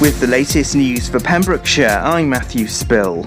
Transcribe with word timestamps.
With 0.00 0.18
the 0.18 0.28
latest 0.28 0.74
news 0.74 1.10
for 1.10 1.20
Pembrokeshire, 1.20 2.00
I'm 2.02 2.30
Matthew 2.30 2.66
Spill. 2.68 3.22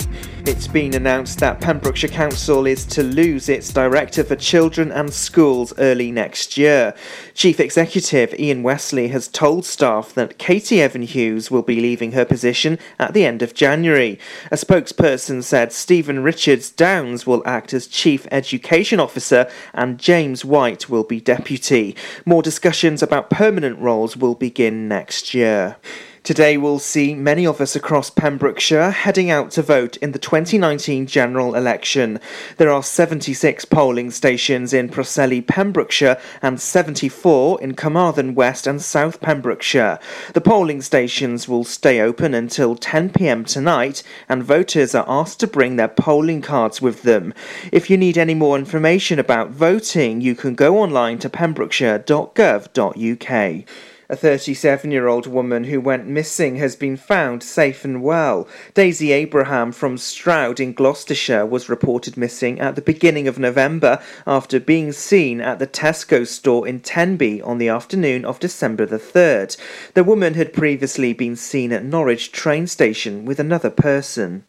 It's 0.48 0.68
been 0.68 0.96
announced 0.96 1.38
that 1.38 1.62
Pembrokeshire 1.62 2.10
Council 2.10 2.66
is 2.66 2.84
to 2.88 3.04
lose 3.04 3.48
its 3.48 3.72
Director 3.72 4.24
for 4.24 4.36
Children 4.36 4.92
and 4.92 5.14
Schools 5.14 5.72
early 5.78 6.12
next 6.12 6.58
year. 6.58 6.96
Chief 7.36 7.60
Executive 7.60 8.34
Ian 8.40 8.64
Westley 8.64 9.10
has 9.10 9.28
told 9.28 9.66
staff 9.66 10.16
that 10.16 10.40
Katie 10.40 10.82
Evan 10.82 11.04
Hughes 11.04 11.52
will 11.52 11.62
be 11.62 11.80
leaving 11.80 12.14
her 12.14 12.26
position 12.26 12.80
at 12.98 13.14
the 13.14 13.24
end 13.24 13.44
of 13.44 13.54
January. 13.54 14.18
A 14.52 14.56
spokesperson 14.56 15.44
said 15.44 15.72
Stephen 15.72 16.24
Richards 16.24 16.72
Downs 16.72 17.28
will 17.28 17.44
act 17.46 17.72
as 17.76 17.86
Chief 17.86 18.26
Education 18.32 19.00
Officer 19.00 19.48
and 19.76 20.00
James 20.00 20.44
White 20.44 20.90
will 20.90 21.04
be 21.04 21.22
Deputy. 21.22 21.96
More 22.26 22.42
discussions 22.42 23.04
about 23.04 23.30
permanent 23.30 23.78
roles 23.78 24.18
will 24.18 24.34
begin 24.34 24.88
next 24.88 25.36
year. 25.36 25.78
Today 26.24 26.56
we'll 26.56 26.80
see 26.80 27.14
many 27.14 27.46
of 27.46 27.60
us 27.60 27.76
across 27.76 28.10
Pembrokeshire 28.10 28.92
heading 28.92 29.30
out 29.30 29.52
to 29.52 29.62
vote 29.62 29.98
in 29.98 30.14
the 30.14 30.20
2019 30.20 31.06
general 31.06 31.54
election. 31.54 32.18
There 32.56 32.72
are 32.72 32.82
76 32.82 33.66
polling 33.66 34.10
stations 34.10 34.72
in 34.72 34.88
Preseli, 34.88 35.46
Pembrokeshire, 35.46 36.18
and 36.42 36.62
74 36.62 37.62
in 37.62 37.74
Carmarthen 37.74 38.36
West 38.36 38.66
and 38.66 38.82
South 38.82 39.20
Pembrokeshire. 39.20 40.00
The 40.34 40.40
polling 40.40 40.82
stations 40.82 41.50
will 41.50 41.66
stay 41.66 42.00
open 42.00 42.34
until 42.34 42.78
10 42.78 43.10
pm 43.10 43.44
tonight, 43.44 44.02
and 44.30 44.46
voters 44.46 44.96
are 44.96 45.04
asked 45.10 45.42
to 45.42 45.48
bring 45.48 45.76
their 45.76 45.90
polling 45.90 46.42
cards 46.42 46.82
with 46.82 47.02
them. 47.02 47.34
If 47.70 47.90
you 47.90 47.98
need 47.98 48.18
any 48.18 48.34
more 48.34 48.58
information 48.58 49.20
about 49.20 49.50
voting, 49.50 50.22
you 50.22 50.36
can 50.36 50.56
go 50.56 50.78
online 50.78 51.20
to 51.20 51.30
pembrokeshire.gov.uk. 51.30 53.66
A 54.10 54.18
37 54.18 54.92
year 54.92 55.08
old 55.08 55.28
woman 55.28 55.64
who 55.64 55.80
went 55.80 56.08
missing 56.08 56.58
has 56.58 56.76
been 56.76 56.98
found 56.98 57.42
safe 57.42 57.86
and 57.86 58.04
well. 58.04 58.48
Daisy 58.74 59.14
Abraham 59.14 59.72
from 59.72 59.98
Stroud 59.98 60.60
in 60.60 60.74
Gloucestershire 60.74 61.46
was 61.46 61.70
reported 61.70 62.18
missing 62.18 62.60
at 62.60 62.76
the 62.76 62.82
beginning 62.82 63.30
of 63.30 63.40
November 63.40 64.02
after 64.28 64.60
being 64.60 64.92
seen 64.92 65.40
at 65.40 65.60
the 65.60 65.68
Tesco 65.68 66.28
store 66.28 66.68
in 66.68 66.82
Tenby 66.82 67.42
on 67.42 67.60
the 67.60 67.70
afternoon 67.70 68.26
of 68.26 68.42
December 68.42 68.86
the 68.86 69.00
3rd. 69.00 69.56
The 69.94 70.04
woman 70.04 70.34
had 70.34 70.52
previously 70.52 71.14
been 71.14 71.38
seen 71.38 71.72
at 71.72 71.86
Norwich 71.86 72.34
train 72.34 72.68
station 72.68 73.24
with 73.24 73.40
another 73.40 73.70
person. 73.70 74.44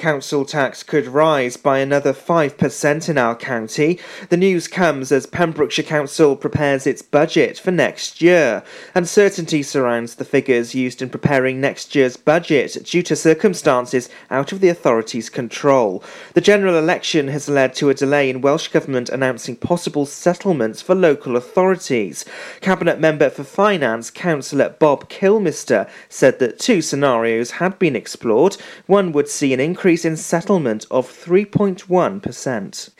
Council 0.00 0.46
tax 0.46 0.82
could 0.82 1.06
rise 1.06 1.58
by 1.58 1.78
another 1.78 2.14
5% 2.14 3.08
in 3.10 3.18
our 3.18 3.36
county. 3.36 4.00
The 4.30 4.38
news 4.38 4.66
comes 4.66 5.12
as 5.12 5.26
Pembrokeshire 5.26 5.84
Council 5.84 6.36
prepares 6.36 6.86
its 6.86 7.02
budget 7.02 7.58
for 7.58 7.70
next 7.70 8.22
year. 8.22 8.62
Uncertainty 8.94 9.62
surrounds 9.62 10.14
the 10.14 10.24
figures 10.24 10.74
used 10.74 11.02
in 11.02 11.10
preparing 11.10 11.60
next 11.60 11.94
year's 11.94 12.16
budget 12.16 12.78
due 12.84 13.02
to 13.02 13.14
circumstances 13.14 14.08
out 14.30 14.52
of 14.52 14.60
the 14.60 14.70
authority's 14.70 15.28
control. 15.28 16.02
The 16.32 16.40
general 16.40 16.78
election 16.78 17.28
has 17.28 17.50
led 17.50 17.74
to 17.74 17.90
a 17.90 17.94
delay 17.94 18.30
in 18.30 18.40
Welsh 18.40 18.68
Government 18.68 19.10
announcing 19.10 19.54
possible 19.54 20.06
settlements 20.06 20.80
for 20.80 20.94
local 20.94 21.36
authorities. 21.36 22.24
Cabinet 22.62 22.98
Member 22.98 23.28
for 23.28 23.44
Finance, 23.44 24.10
Councillor 24.10 24.70
Bob 24.78 25.10
Kilmister, 25.10 25.90
said 26.08 26.38
that 26.38 26.58
two 26.58 26.80
scenarios 26.80 27.50
had 27.50 27.78
been 27.78 27.94
explored. 27.94 28.56
One 28.86 29.12
would 29.12 29.28
see 29.28 29.52
an 29.52 29.60
increase 29.60 29.89
increase 29.90 30.04
in 30.04 30.16
settlement 30.16 30.86
of 30.88 31.08
3.1%. 31.08 32.90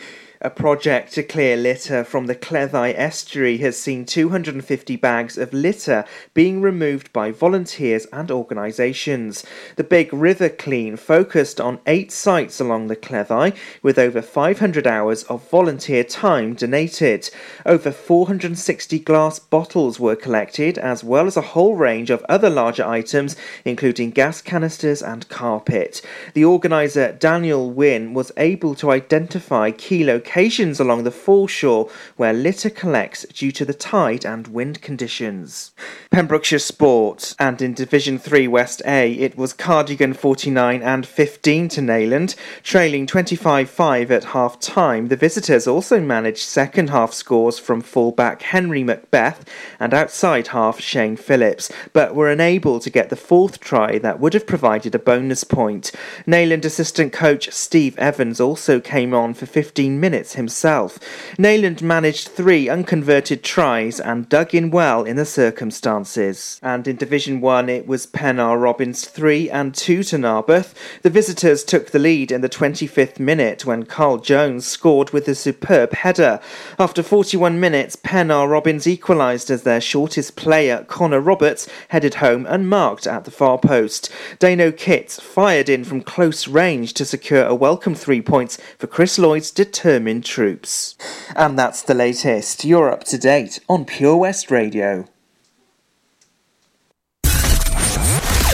A 0.43 0.49
project 0.49 1.13
to 1.13 1.23
clear 1.23 1.55
litter 1.55 2.03
from 2.03 2.25
the 2.25 2.35
Cleddau 2.35 2.95
estuary 2.97 3.59
has 3.59 3.77
seen 3.77 4.07
250 4.07 4.97
bags 4.97 5.37
of 5.37 5.53
litter 5.53 6.07
being 6.33 6.63
removed 6.63 7.13
by 7.13 7.31
volunteers 7.31 8.07
and 8.11 8.31
organisations. 8.31 9.45
The 9.77 9.85
Big 9.85 10.11
River 10.15 10.49
Clean 10.49 10.97
focused 10.97 11.61
on 11.61 11.81
eight 11.87 12.11
sites 12.11 12.59
along 12.59 12.87
the 12.87 12.97
Cleddau, 12.97 13.53
with 13.83 13.99
over 13.99 14.23
500 14.23 14.87
hours 14.87 15.25
of 15.25 15.47
volunteer 15.50 16.05
time 16.05 16.55
donated. 16.55 17.29
Over 17.67 17.93
460 17.93 18.99
glass 19.00 19.39
bottles 19.39 20.00
were 20.00 20.17
collected, 20.17 20.79
as 20.79 21.05
well 21.05 21.27
as 21.27 21.37
a 21.37 21.53
whole 21.53 21.77
range 21.77 22.09
of 22.09 22.25
other 22.31 22.49
larger 22.49 22.87
items, 22.87 23.37
including 23.67 24.11
gas 24.11 24.41
canisters 24.41 25.03
and 25.03 25.29
carpet. 25.29 26.00
The 26.33 26.47
organiser, 26.47 27.12
Daniel 27.12 27.71
Wynne, 27.71 28.15
was 28.15 28.33
able 28.39 28.75
to 28.77 28.91
identify 28.91 29.71
key 29.71 30.03
locations 30.03 30.30
locations 30.31 30.79
along 30.79 31.03
the 31.03 31.11
foreshore 31.11 31.91
where 32.17 32.33
litter 32.33 32.71
collects 32.71 33.27
due 33.35 33.51
to 33.51 33.65
the 33.65 33.75
tide 33.75 34.25
and 34.25 34.47
wind 34.47 34.81
conditions. 34.81 35.73
Pembrokeshire 36.13 36.61
Sport, 36.61 37.35
and 37.41 37.61
in 37.61 37.75
Division 37.75 38.17
3 38.17 38.47
West 38.47 38.81
A, 38.87 39.13
it 39.15 39.37
was 39.37 39.53
Cardigan 39.53 40.15
49 40.15 40.83
and 40.83 41.05
15 41.05 41.69
to 41.71 41.81
Neyland, 41.81 42.37
trailing 42.63 43.09
25 43.09 43.69
5 43.69 44.11
at 44.13 44.25
half 44.25 44.61
time. 44.61 45.09
The 45.09 45.17
visitors 45.17 45.67
also 45.67 46.01
managed 46.01 46.39
second 46.39 46.91
half 46.91 47.12
scores 47.12 47.59
from 47.59 47.81
fullback 47.81 48.43
Henry 48.43 48.85
Macbeth 48.85 49.45
and 49.81 49.93
outside 49.93 50.49
half 50.49 50.79
Shane 50.79 51.17
Phillips, 51.17 51.73
but 51.93 52.15
were 52.15 52.31
unable 52.31 52.79
to 52.79 52.91
get 52.91 53.11
the 53.11 53.17
fourth 53.17 53.59
try 53.59 53.99
that 53.99 54.21
would 54.21 54.35
have 54.35 54.47
provided 54.47 54.95
a 54.95 55.01
bonus 55.01 55.43
point. 55.43 55.91
Neyland 56.25 56.65
assistant 56.65 57.12
coach 57.12 57.51
Steve 57.51 57.99
Evans 57.99 58.41
also 58.41 58.79
came 58.79 59.12
on 59.12 59.35
for 59.35 59.47
15 59.47 59.99
minutes 59.99 60.19
minutes 60.20 60.34
himself. 60.34 60.98
Neyland 61.38 61.81
managed 61.81 62.28
three 62.28 62.69
unconverted 62.69 63.42
tries 63.42 63.98
and 63.98 64.28
dug 64.28 64.54
in 64.54 64.70
well 64.70 65.03
in 65.04 65.16
the 65.16 65.25
circumstances. 65.25 66.60
And 66.62 66.86
in 66.86 66.97
Division 66.97 67.41
1, 67.41 67.70
it 67.70 67.86
was 67.86 68.06
Pennar 68.06 68.60
Robins 68.60 69.06
3 69.06 69.48
and 69.48 69.75
2 69.75 70.03
to 70.03 70.19
Narberth. 70.19 70.75
The 71.00 71.08
visitors 71.08 71.64
took 71.64 71.91
the 71.91 71.98
lead 71.98 72.31
in 72.31 72.42
the 72.42 72.50
25th 72.50 73.19
minute 73.19 73.64
when 73.64 73.86
Carl 73.86 74.19
Jones 74.19 74.66
scored 74.66 75.10
with 75.10 75.26
a 75.26 75.34
superb 75.34 75.94
header. 75.94 76.38
After 76.78 77.02
41 77.02 77.58
minutes, 77.58 77.97
Pennar 77.97 78.47
Robins 78.47 78.87
equalised 78.87 79.50
as 79.50 79.62
their 79.62 79.81
shortest 79.81 80.37
player, 80.37 80.84
Connor 80.87 81.20
Roberts, 81.20 81.66
headed 81.88 82.16
home 82.16 82.44
unmarked 82.47 83.06
at 83.06 83.25
the 83.25 83.31
far 83.31 83.56
post. 83.56 84.12
Dano 84.38 84.70
Kitts 84.70 85.19
fired 85.19 85.70
in 85.70 85.82
from 85.82 86.02
close 86.02 86.47
range 86.47 86.92
to 86.94 87.06
secure 87.06 87.47
a 87.47 87.54
welcome 87.54 87.94
three 87.94 88.20
points 88.20 88.58
for 88.76 88.87
Chris 88.87 89.19
Lloyd's 89.19 89.50
determined 89.50 90.09
troops. 90.21 90.97
And 91.37 91.59
that's 91.59 91.82
the 91.82 91.94
latest. 91.94 92.65
You're 92.65 92.91
up 92.91 93.04
to 93.04 93.19
date 93.19 93.60
on 93.69 93.84
Pure 93.84 94.16
West 94.16 94.50
Radio. 94.50 95.06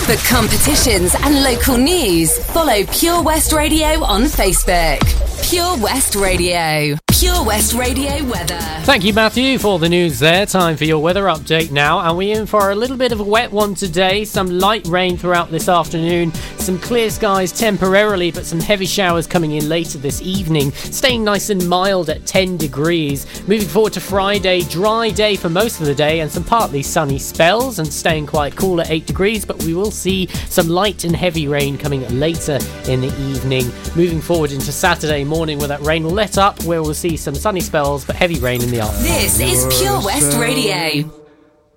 For 0.07 0.17
competitions 0.29 1.15
and 1.23 1.43
local 1.43 1.77
news, 1.79 2.39
follow 2.53 2.85
Pure 2.93 3.23
West 3.23 3.53
Radio 3.53 4.05
on 4.05 4.25
Facebook. 4.25 5.01
Pure 5.49 5.79
West 5.79 6.15
Radio. 6.15 6.97
Pure 7.19 7.45
West 7.45 7.73
Radio 7.73 8.23
weather. 8.27 8.59
Thank 8.83 9.03
you, 9.03 9.15
Matthew, 9.15 9.57
for 9.57 9.79
the 9.79 9.89
news 9.89 10.19
there. 10.19 10.45
Time 10.45 10.77
for 10.77 10.85
your 10.85 10.99
weather 10.99 11.25
update 11.25 11.71
now, 11.71 11.99
and 12.01 12.15
we're 12.15 12.39
in 12.39 12.45
for 12.45 12.73
a 12.73 12.75
little 12.75 12.99
bit 12.99 13.11
of 13.11 13.21
a 13.21 13.25
wet 13.25 13.51
one 13.51 13.75
today. 13.75 14.23
Some 14.27 14.59
light 14.59 14.87
rain 14.87 15.17
throughout 15.17 15.51
this 15.51 15.67
afternoon, 15.67 16.31
some 16.59 16.79
clear 16.79 17.09
skies 17.09 17.53
temporarily, 17.53 18.31
but 18.31 18.45
some 18.45 18.61
heavy 18.61 18.85
showers 18.85 19.27
coming 19.27 19.53
in 19.53 19.67
later 19.67 19.97
this 19.97 20.21
evening. 20.21 20.73
Staying 20.73 21.25
nice 21.25 21.49
and 21.49 21.67
mild 21.67 22.11
at 22.11 22.27
10 22.27 22.59
degrees. 22.59 23.25
Moving 23.49 23.67
forward 23.67 23.95
to 23.95 24.01
Friday, 24.01 24.61
dry 24.65 25.09
day 25.09 25.37
for 25.37 25.49
most 25.49 25.81
of 25.81 25.87
the 25.87 25.95
day, 25.95 26.21
and 26.21 26.31
some 26.31 26.45
partly 26.45 26.83
sunny 26.83 27.19
spells, 27.19 27.79
and 27.79 27.91
staying 27.91 28.27
quite 28.27 28.57
cool 28.57 28.79
at 28.79 28.91
8 28.91 29.07
degrees, 29.07 29.47
but 29.47 29.63
we 29.63 29.73
will 29.73 29.91
see 29.91 30.27
some 30.51 30.69
light 30.69 31.05
and 31.05 31.17
heavy 31.17 31.49
rain 31.49 31.79
coming 31.79 32.07
later 32.21 32.59
in 32.89 33.01
the 33.01 33.15
evening. 33.23 33.65
Moving 33.97 34.21
forward 34.21 34.53
into 34.53 34.71
Saturday 34.71 35.25
morning, 35.25 35.59
where 35.59 35.69
that 35.69 35.81
rain 35.81 36.05
will 36.05 36.11
let 36.11 36.37
up, 36.37 36.63
where 36.65 36.83
we'll 36.83 36.93
see 36.93 37.06
see 37.11 37.17
some 37.17 37.35
sunny 37.35 37.61
spells 37.61 38.05
but 38.05 38.17
heavy 38.17 38.39
rain 38.41 38.61
in 38.63 38.71
the 38.71 38.81
afternoon. 38.81 39.13
This 39.13 39.39
is 39.39 39.79
Pure 39.79 40.03
West 40.03 40.37
Radio. 40.39 41.09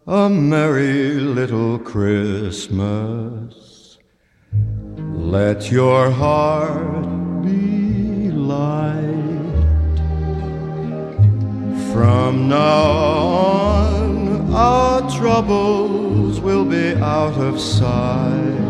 A 0.07 0.27
merry 0.29 1.13
little 1.13 1.77
Christmas. 1.77 2.79
Let 5.35 5.71
your 5.71 6.09
heart 6.09 7.03
be 7.43 8.31
light. 8.31 9.05
From 11.93 12.49
now 12.49 12.81
on, 12.81 14.51
our 14.53 15.01
troubles 15.11 16.39
will 16.39 16.65
be 16.65 16.95
out 16.95 17.35
of 17.35 17.59
sight. 17.59 18.69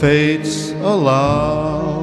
Fates 0.00 0.70
allow. 0.80 2.00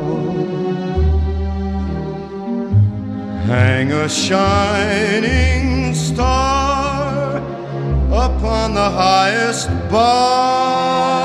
Hang 3.47 3.91
a 3.91 4.07
shining 4.07 5.95
star 5.95 7.38
upon 8.11 8.75
the 8.75 8.89
highest 9.03 9.69
bough 9.89 11.17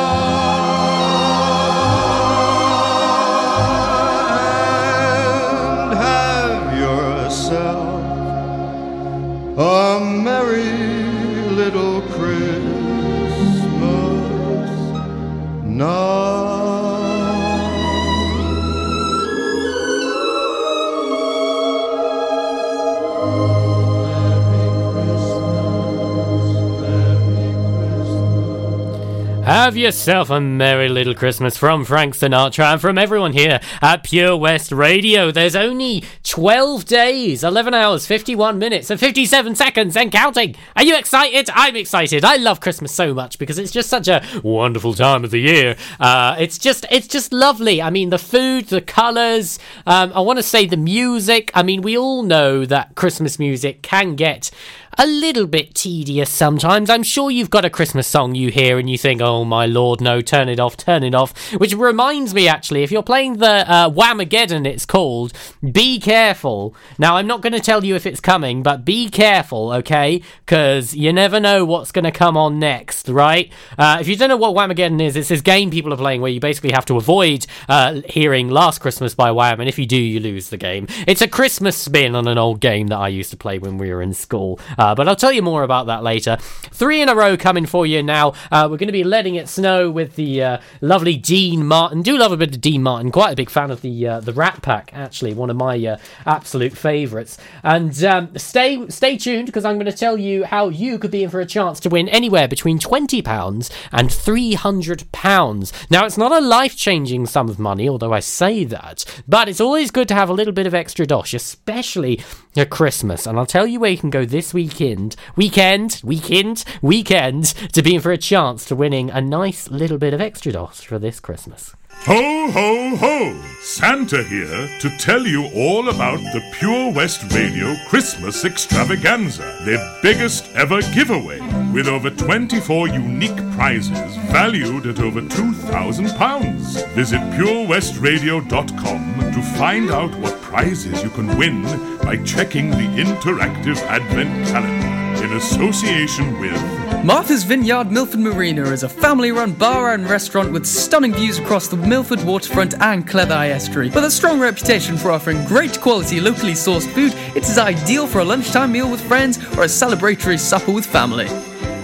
Have 29.53 29.77
yourself 29.77 30.31
a 30.31 30.41
merry 30.41 30.89
little 30.89 31.15
Christmas 31.15 31.59
from 31.59 31.85
Frank 31.85 32.15
Sinatra 32.15 32.73
and 32.73 32.81
from 32.81 32.97
everyone 32.97 33.35
here 33.35 33.61
at 33.83 34.03
Pure 34.03 34.39
West 34.39 34.73
Radio. 34.73 35.31
There's 35.31 35.55
only 35.55 36.05
12 36.23 36.87
days, 36.87 37.45
11 37.45 37.75
hours, 37.75 38.07
51 38.07 38.59
minutes, 38.59 38.89
and 38.89 38.99
57 38.99 39.55
seconds 39.55 39.95
and 39.95 40.11
counting. 40.11 40.55
Are 40.75 40.83
you 40.83 40.97
excited? 40.97 41.51
I'm 41.53 41.77
excited. 41.77 42.25
I 42.25 42.37
love 42.37 42.61
Christmas 42.61 42.95
so 42.95 43.13
much 43.13 43.39
because 43.39 43.59
it's 43.59 43.73
just 43.73 43.91
such 43.91 44.09
a 44.09 44.25
wonderful 44.43 44.95
time 44.95 45.23
of 45.23 45.31
the 45.31 45.41
year. 45.41 45.77
Uh, 46.01 46.35
it's 46.39 46.57
just, 46.57 46.87
it's 46.91 47.07
just 47.07 47.31
lovely. 47.31 47.83
I 47.83 47.91
mean, 47.91 48.09
the 48.09 48.19
food, 48.19 48.69
the 48.69 48.81
colours. 48.81 49.59
Um, 49.87 50.15
I 50.15 50.21
want 50.21 50.39
to 50.39 50.43
say 50.43 50.65
the 50.65 50.79
music. 50.79 51.51
I 51.53 51.63
mean, 51.63 51.83
we 51.83 51.95
all 51.99 52.23
know 52.23 52.65
that 52.65 52.95
Christmas 52.95 53.39
music 53.39 53.83
can 53.83 54.17
get 54.17 54.51
a 54.99 55.07
little 55.07 55.47
bit 55.47 55.75
tedious 55.75 56.29
sometimes. 56.31 56.91
I'm 56.91 57.03
sure 57.03 57.31
you've 57.31 57.51
got 57.51 57.65
a 57.65 57.71
Christmas 57.71 58.07
song 58.07 58.35
you 58.35 58.51
hear 58.51 58.79
and 58.79 58.91
you 58.91 58.99
think, 58.99 59.21
oh 59.21 59.45
my 59.45 59.67
lord, 59.67 60.01
no, 60.01 60.21
turn 60.21 60.49
it 60.49 60.61
off, 60.61 60.77
turn 60.77 61.03
it 61.03 61.15
off. 61.15 61.53
Which 61.53 61.75
reminds 61.75 62.35
me, 62.35 62.47
actually, 62.47 62.83
if 62.83 62.93
you're 62.93 63.03
playing 63.03 63.39
the 63.39 63.71
uh, 63.71 63.91
Whamageddon, 63.91 64.67
it's 64.67 64.85
called, 64.85 65.33
be 65.73 65.99
careful. 65.99 66.75
Now, 66.99 67.17
I'm 67.17 67.27
not 67.27 67.41
going 67.41 67.55
to 67.55 67.61
tell 67.61 67.85
you 67.85 67.95
if 67.97 68.07
it's 68.07 68.21
coming, 68.21 68.63
but 68.63 68.85
be 68.85 69.09
careful, 69.09 69.73
okay? 69.73 70.23
Because 70.45 70.95
you 70.95 71.13
never 71.13 71.41
know 71.41 71.65
what's 71.65 71.93
going 71.93 72.05
to 72.05 72.13
come 72.13 72.37
on 72.37 72.59
next, 72.59 73.09
right? 73.09 73.51
Uh, 73.79 73.99
if 74.01 74.09
you 74.09 74.17
don't 74.17 74.29
know 74.29 74.37
what 74.37 74.55
Whamageddon 74.55 75.01
is, 75.01 75.17
it's 75.17 75.29
this 75.29 75.41
game 75.41 75.71
people 75.71 75.93
are 75.93 75.97
playing 75.97 76.21
where 76.21 76.31
you 76.31 76.41
basically 76.41 76.73
have 76.73 76.85
to 76.87 76.97
avoid 76.97 77.47
uh, 77.69 78.03
hearing 78.09 78.51
Last 78.51 78.81
Christmas 78.81 79.15
by 79.15 79.31
Wham, 79.31 79.61
and 79.61 79.69
if 79.69 79.79
you 79.79 79.87
do, 79.87 79.97
you 79.97 80.21
lose 80.21 80.51
the 80.51 80.59
game. 80.59 80.87
It's 81.07 81.23
a 81.23 81.29
Christmas 81.29 81.77
spin 81.77 82.15
on 82.15 82.29
an 82.29 82.39
old 82.39 82.61
game 82.61 82.89
that 82.89 82.99
I 82.99 83.09
used 83.09 83.31
to 83.31 83.37
play 83.37 83.59
when 83.59 83.79
we 83.79 83.91
were 83.91 84.03
in 84.03 84.13
school. 84.13 84.61
But 84.95 85.09
I'll 85.09 85.17
tell 85.17 85.33
you 85.33 85.43
more 85.43 85.63
about 85.63 85.87
that 85.87 86.03
later. 86.03 86.37
Three 86.81 87.01
in 87.01 87.09
a 87.09 87.15
row 87.15 87.37
coming 87.37 87.67
for 87.67 87.87
you 87.87 88.03
now. 88.03 88.35
Uh, 88.51 88.67
we're 88.71 88.79
going 88.79 88.89
to 88.89 88.93
be 88.93 89.05
letting 89.05 89.37
it 89.37 89.49
snow 89.49 89.91
with 89.91 90.17
the 90.17 90.43
uh, 90.43 90.59
lovely 90.81 91.17
Dean 91.17 91.65
Martin. 91.65 92.03
Do 92.03 92.19
love 92.19 92.33
a 92.33 92.37
bit 92.37 92.55
of 92.55 92.61
Dean 92.61 92.83
Martin. 92.83 93.13
Quite 93.13 93.33
a 93.33 93.37
big 93.37 93.51
fan 93.51 93.71
of 93.71 93.81
the 93.81 94.09
uh, 94.09 94.21
the 94.21 94.33
Rat 94.33 94.63
Pack, 94.63 94.91
actually, 94.93 95.35
one 95.35 95.51
of 95.51 95.57
my 95.57 95.77
uh, 95.87 95.97
absolute 96.27 96.77
favourites. 96.77 97.39
And 97.63 98.03
um, 98.05 98.37
stay 98.37 98.89
stay 98.89 99.17
tuned 99.17 99.47
because 99.47 99.65
I'm 99.65 99.77
going 99.77 99.93
to 99.93 99.97
tell 99.97 100.17
you 100.17 100.45
how 100.45 100.69
you 100.69 100.99
could 100.99 101.11
be 101.11 101.23
in 101.23 101.31
for 101.31 101.41
a 101.41 101.47
chance 101.47 101.79
to 101.81 101.89
win 101.89 102.09
anywhere 102.09 102.49
between 102.49 102.79
twenty 102.79 103.23
pounds 103.23 103.71
and 103.93 104.11
three 104.11 104.55
hundred 104.55 105.11
pounds. 105.13 105.73
Now 105.91 106.05
it's 106.05 106.19
not 106.19 106.33
a 106.33 106.41
life 106.41 106.77
changing 106.77 107.27
sum 107.27 107.49
of 107.49 107.59
money, 107.59 107.89
although 107.89 108.13
I 108.13 108.21
say 108.21 108.65
that, 108.65 109.05
but 109.29 109.49
it's 109.49 109.61
always 109.61 109.91
good 109.91 110.09
to 110.09 110.15
have 110.15 110.29
a 110.29 110.35
little 110.35 110.53
bit 110.53 110.67
of 110.67 110.75
extra 110.75 111.07
dosh, 111.07 111.35
especially 111.35 112.21
at 112.57 112.71
Christmas. 112.71 113.27
And 113.27 113.39
I'll 113.39 113.47
tell 113.47 113.67
you 113.67 113.81
where 113.81 113.91
you 113.91 113.99
can 113.99 114.11
go 114.11 114.25
this 114.25 114.53
weekend, 114.53 115.17
weekend, 115.37 116.01
weekend, 116.05 116.65
weekend 116.81 117.47
to 117.73 117.83
be 117.83 117.95
in 117.95 118.01
for 118.01 118.13
a 118.13 118.19
chance 118.19 118.65
to 118.67 118.77
winning 118.77 119.11
a 119.11 119.21
nice 119.21 119.71
little 119.71 119.99
bit 119.99 120.15
of 120.15 120.21
extra 120.21 120.53
dosh 120.53 120.87
for 120.87 120.99
this 120.99 121.21
Christmas. 121.21 121.75
Ho, 122.05 122.51
ho, 122.51 122.97
ho! 122.97 123.43
Santa 123.61 124.25
here 124.25 124.69
to 124.81 124.91
tell 124.99 125.25
you 125.25 125.49
all 125.55 125.89
about 125.89 126.19
the 126.19 126.43
Pure 126.55 126.95
West 126.95 127.33
Radio 127.33 127.77
Christmas 127.89 128.45
Extravaganza, 128.45 129.61
their 129.65 129.79
biggest 130.03 130.53
ever 130.57 130.81
giveaway, 130.93 131.39
with 131.73 131.87
over 131.87 132.11
24 132.11 132.89
unique 132.89 133.37
prizes 133.53 134.17
valued 134.33 134.87
at 134.87 134.99
over 134.99 135.21
£2,000. 135.21 136.89
Visit 136.95 137.21
purewestradio.com 137.21 139.33
to 139.33 139.43
find 139.57 139.91
out 139.93 140.13
what 140.17 140.42
prizes 140.53 141.03
you 141.03 141.09
can 141.09 141.35
win 141.39 141.63
by 142.03 142.15
checking 142.25 142.69
the 142.69 142.87
interactive 143.03 143.79
Advent 143.87 144.47
calendar 144.49 145.25
in 145.25 145.33
association 145.39 146.39
with 146.41 146.61
Martha's 147.03 147.43
Vineyard 147.43 147.91
Milford 147.91 148.21
Marina 148.21 148.65
is 148.65 148.83
a 148.83 148.89
family 148.89 149.33
run 149.33 149.53
bar 149.55 149.95
and 149.95 150.09
restaurant 150.11 150.53
with 150.53 150.67
stunning 150.67 151.15
views 151.15 151.39
across 151.39 151.69
the 151.69 151.77
Milford 151.79 152.23
waterfront 152.25 152.75
and 152.83 153.09
Cleddau 153.09 153.49
estuary. 153.49 153.89
With 153.89 154.05
a 154.05 154.11
strong 154.11 154.39
reputation 154.41 154.99
for 154.99 155.11
offering 155.11 155.43
great 155.47 155.81
quality 155.81 156.21
locally 156.21 156.53
sourced 156.53 156.87
food, 156.93 157.15
it 157.35 157.45
is 157.45 157.57
ideal 157.57 158.07
for 158.07 158.19
a 158.19 158.25
lunchtime 158.25 158.73
meal 158.73 158.91
with 158.91 159.01
friends 159.01 159.39
or 159.57 159.63
a 159.63 159.73
celebratory 159.81 160.39
supper 160.39 160.71
with 160.71 160.85
family. 160.85 161.29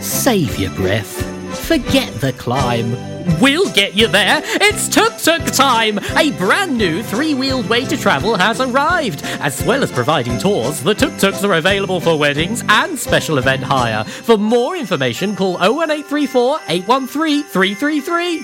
Save 0.03 0.59
your 0.59 0.75
breath. 0.75 1.25
Forget 1.67 2.13
the 2.21 2.35
climb. 2.35 3.08
We'll 3.41 3.71
get 3.73 3.95
you 3.95 4.09
there. 4.09 4.41
It's 4.45 4.89
Tuk 4.89 5.19
Tuk 5.19 5.45
time. 5.53 5.99
A 6.17 6.33
brand 6.33 6.77
new 6.77 7.03
three-wheeled 7.03 7.69
way 7.69 7.85
to 7.85 7.97
travel 7.97 8.37
has 8.37 8.61
arrived. 8.61 9.23
As 9.41 9.63
well 9.65 9.83
as 9.83 9.93
providing 9.93 10.39
tours, 10.39 10.81
the 10.83 10.95
Tuk 10.95 11.17
Tuks 11.19 11.45
are 11.45 11.55
available 11.55 12.01
for 12.01 12.19
weddings 12.19 12.65
and 12.69 12.99
special 12.99 13.39
event 13.39 13.63
hire. 13.63 14.05
For 14.05 14.37
more 14.37 14.77
information, 14.77 15.37
call 15.37 15.53
01834 15.59 16.61
813 16.69 17.43
333. 17.45 18.39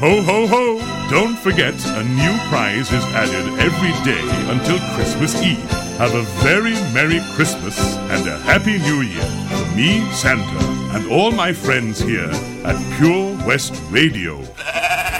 Ho, 0.00 0.22
ho, 0.22 0.46
ho! 0.46 1.08
Don't 1.10 1.36
forget, 1.38 1.74
a 1.84 2.02
new 2.02 2.38
prize 2.48 2.90
is 2.90 3.04
added 3.12 3.46
every 3.60 3.92
day 4.02 4.50
until 4.50 4.78
Christmas 4.96 5.34
Eve. 5.42 5.89
Have 6.00 6.14
a 6.14 6.22
very 6.42 6.72
Merry 6.94 7.20
Christmas 7.34 7.78
and 8.08 8.26
a 8.26 8.38
Happy 8.38 8.78
New 8.78 9.02
Year 9.02 9.22
from 9.50 9.76
me, 9.76 10.10
Santa, 10.12 10.64
and 10.96 11.12
all 11.12 11.30
my 11.30 11.52
friends 11.52 12.00
here 12.00 12.30
at 12.64 12.96
Pure 12.96 13.36
West 13.46 13.74
Radio. 13.90 14.40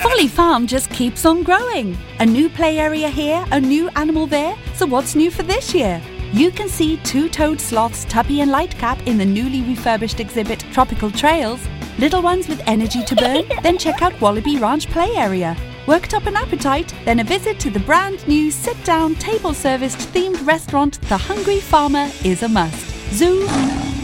Folly 0.02 0.26
Farm 0.26 0.66
just 0.66 0.88
keeps 0.88 1.26
on 1.26 1.42
growing. 1.42 1.98
A 2.20 2.24
new 2.24 2.48
play 2.48 2.78
area 2.78 3.10
here, 3.10 3.44
a 3.52 3.60
new 3.60 3.90
animal 3.90 4.26
there. 4.26 4.56
So 4.72 4.86
what's 4.86 5.14
new 5.14 5.30
for 5.30 5.42
this 5.42 5.74
year? 5.74 6.00
You 6.32 6.50
can 6.50 6.70
see 6.70 6.96
two-toed 7.04 7.60
sloths 7.60 8.06
Tuppy 8.06 8.40
and 8.40 8.50
Lightcap 8.50 9.06
in 9.06 9.18
the 9.18 9.26
newly 9.26 9.60
refurbished 9.60 10.18
exhibit 10.18 10.60
Tropical 10.72 11.10
Trails. 11.10 11.60
Little 11.98 12.22
ones 12.22 12.48
with 12.48 12.62
energy 12.66 13.04
to 13.04 13.14
burn, 13.16 13.44
then 13.62 13.76
check 13.76 14.00
out 14.00 14.18
Wallaby 14.18 14.56
Ranch 14.56 14.88
play 14.88 15.14
area. 15.14 15.54
Worked 15.86 16.14
up 16.14 16.26
an 16.26 16.36
appetite, 16.36 16.94
then 17.04 17.20
a 17.20 17.24
visit 17.24 17.58
to 17.60 17.70
the 17.70 17.80
brand 17.80 18.26
new 18.28 18.50
sit-down 18.50 19.14
table-serviced 19.16 19.98
themed 20.12 20.46
restaurant 20.46 21.00
The 21.08 21.16
Hungry 21.16 21.60
Farmer 21.60 22.10
is 22.24 22.42
a 22.42 22.48
must. 22.48 22.86
Zoo, 23.12 23.46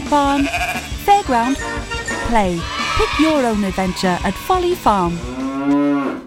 farm, 0.09 0.45
fairground, 1.05 1.55
play. 2.27 2.59
Pick 2.97 3.19
your 3.19 3.45
own 3.45 3.63
adventure 3.63 4.17
at 4.23 4.33
Folly 4.33 4.75
Farm. 4.75 6.26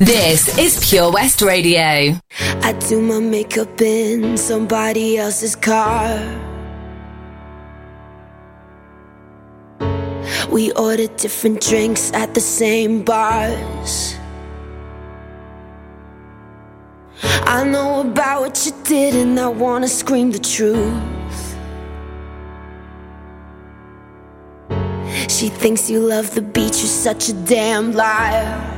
This 0.00 0.56
is 0.56 0.78
Pure 0.88 1.10
West 1.10 1.42
Radio. 1.42 2.20
I 2.38 2.72
do 2.88 3.02
my 3.02 3.18
makeup 3.18 3.80
in 3.80 4.36
somebody 4.36 5.18
else's 5.18 5.56
car. 5.56 6.20
We 10.52 10.70
order 10.74 11.08
different 11.08 11.60
drinks 11.60 12.12
at 12.12 12.32
the 12.32 12.40
same 12.40 13.02
bars. 13.02 14.14
I 17.42 17.64
know 17.64 18.02
about 18.02 18.42
what 18.42 18.66
you 18.66 18.72
did, 18.84 19.16
and 19.16 19.36
I 19.40 19.48
wanna 19.48 19.88
scream 19.88 20.30
the 20.30 20.38
truth. 20.38 20.94
She 25.28 25.48
thinks 25.48 25.90
you 25.90 25.98
love 25.98 26.36
the 26.36 26.42
beach, 26.42 26.78
you're 26.78 26.86
such 26.86 27.28
a 27.30 27.32
damn 27.32 27.90
liar. 27.90 28.77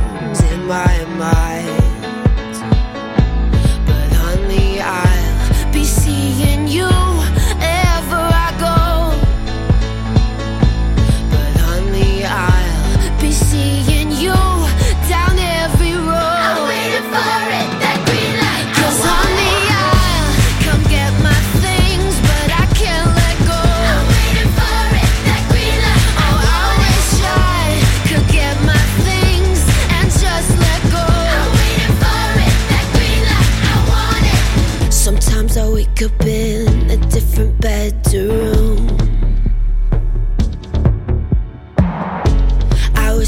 my 0.67 1.05
mind. 1.17 1.50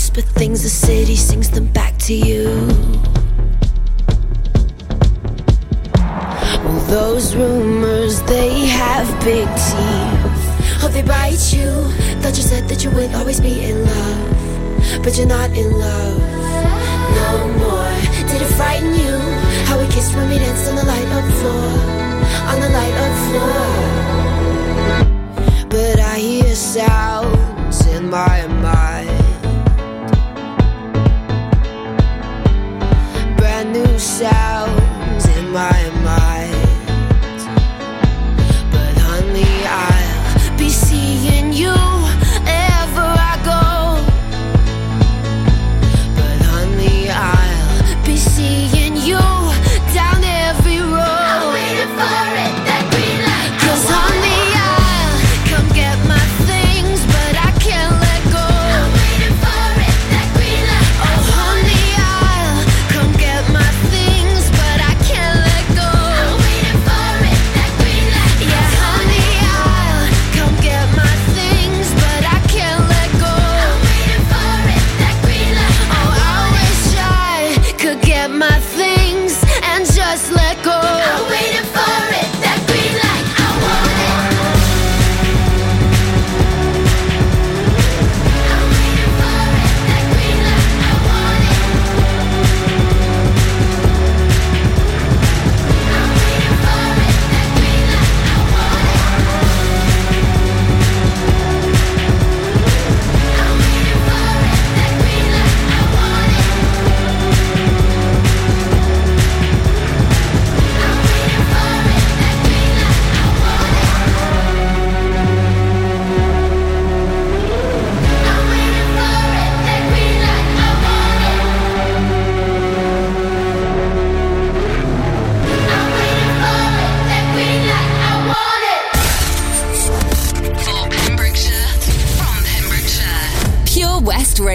Whisper 0.03 0.21
things, 0.37 0.63
the 0.63 0.69
city 0.69 1.15
sings 1.15 1.49
them 1.49 1.65
back 1.67 1.97
to 1.97 2.13
you. 2.13 2.43
Well, 6.65 6.83
those 6.87 7.37
rumors, 7.37 8.21
they 8.23 8.65
have 8.65 9.07
big 9.23 9.47
teeth. 9.47 10.43
Oh, 10.83 10.89
they 10.91 11.03
bite 11.03 11.53
you. 11.53 11.71
Thought 12.19 12.35
you 12.35 12.43
said 12.51 12.67
that 12.67 12.83
you 12.83 12.91
would 12.91 13.15
always 13.15 13.39
be 13.39 13.63
in 13.63 13.85
love. 13.85 15.03
But 15.03 15.17
you're 15.17 15.25
not 15.25 15.51
in 15.51 15.71
love 15.71 16.19
no 17.19 17.29
more. 17.63 17.93
Did 18.27 18.41
it 18.41 18.53
frighten 18.59 18.93
you? 18.93 19.15
How 19.67 19.79
we 19.79 19.85
kissed 19.87 20.13
when 20.15 20.27
we 20.27 20.37
danced 20.37 20.67
on 20.69 20.75
the 20.75 20.83
light 20.83 21.09
of 21.17 21.23
floor. 21.39 21.69
On 22.51 22.57
the 22.59 22.71
light 22.77 22.97
of 23.05 23.11
floor. 23.27 23.65
But 25.69 25.97
I 26.01 26.17
hear 26.19 26.55
sounds 26.55 27.87
in 27.87 28.09
my 28.09 28.47
mind. 28.47 28.82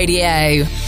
Radio. 0.09 0.88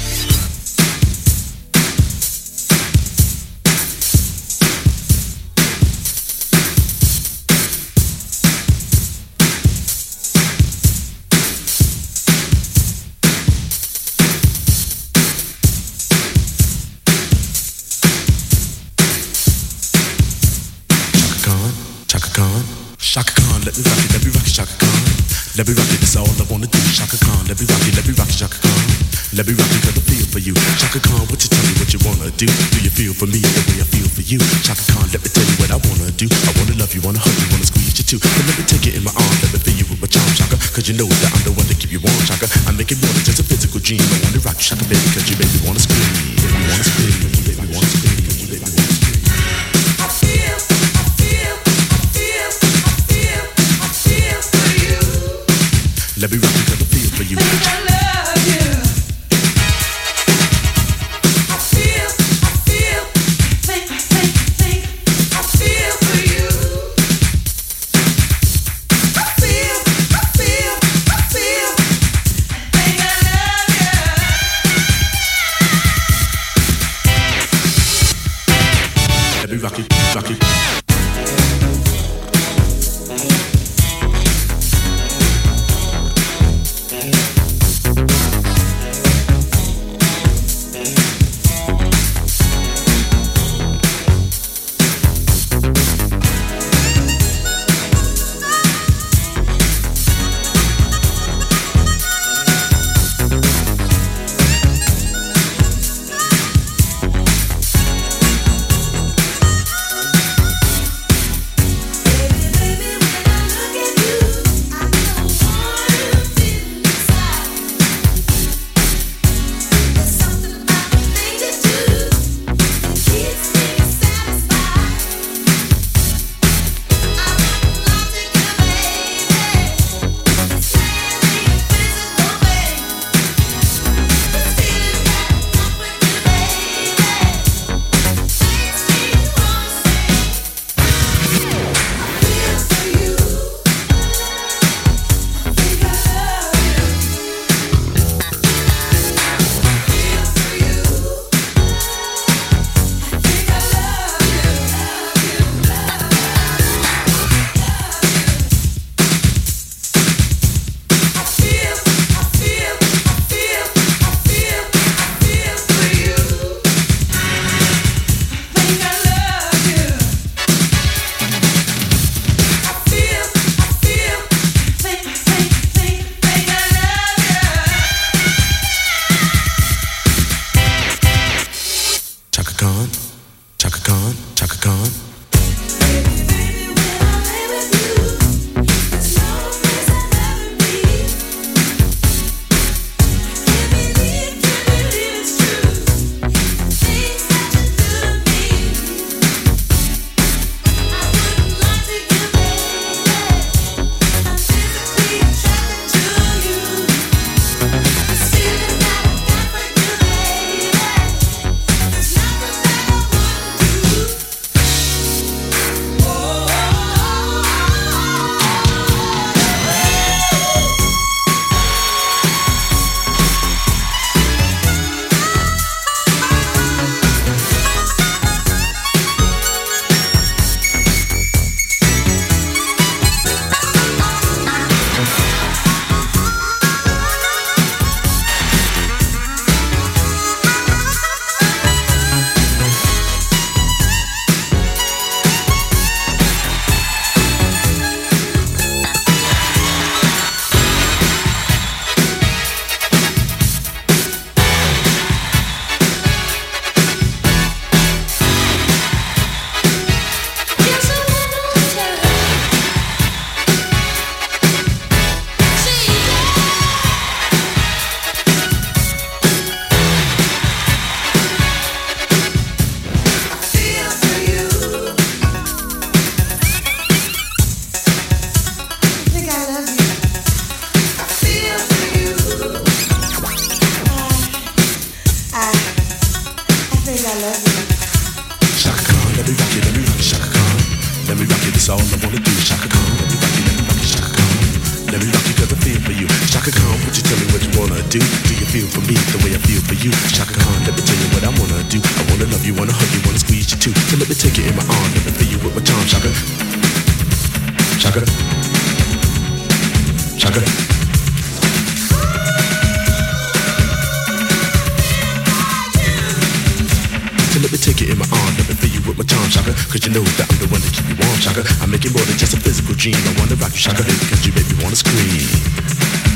You 317.79 317.93
in 317.93 317.99
my 317.99 318.05
arm, 318.11 318.35
let 318.37 318.61
me 318.61 318.69
you 318.69 318.81
with 318.83 318.99
my 318.99 319.05
charm, 319.05 319.31
Shaka. 319.31 319.55
Cause 319.71 319.87
you 319.87 319.95
know 319.95 320.03
that 320.19 320.27
I'm 320.27 320.39
the 320.43 320.49
one 320.51 320.61
to 320.61 320.71
keep 320.75 320.89
you 320.91 320.97
warm, 320.99 321.19
Shaka. 321.23 321.47
I 321.63 321.67
make 321.67 321.85
it 321.85 321.95
more 321.95 322.03
than 322.03 322.19
just 322.19 322.35
a 322.35 322.41
physical 322.41 322.75
dream. 322.75 322.97
I 322.97 323.15
wanna 323.17 323.37
rock 323.37 323.53
you, 323.53 323.63
Shaka, 323.63 323.85
cause 323.85 324.27
you 324.27 324.33
make 324.35 324.51
me 324.51 324.59
wanna 324.61 324.75
scream. 324.75 326.10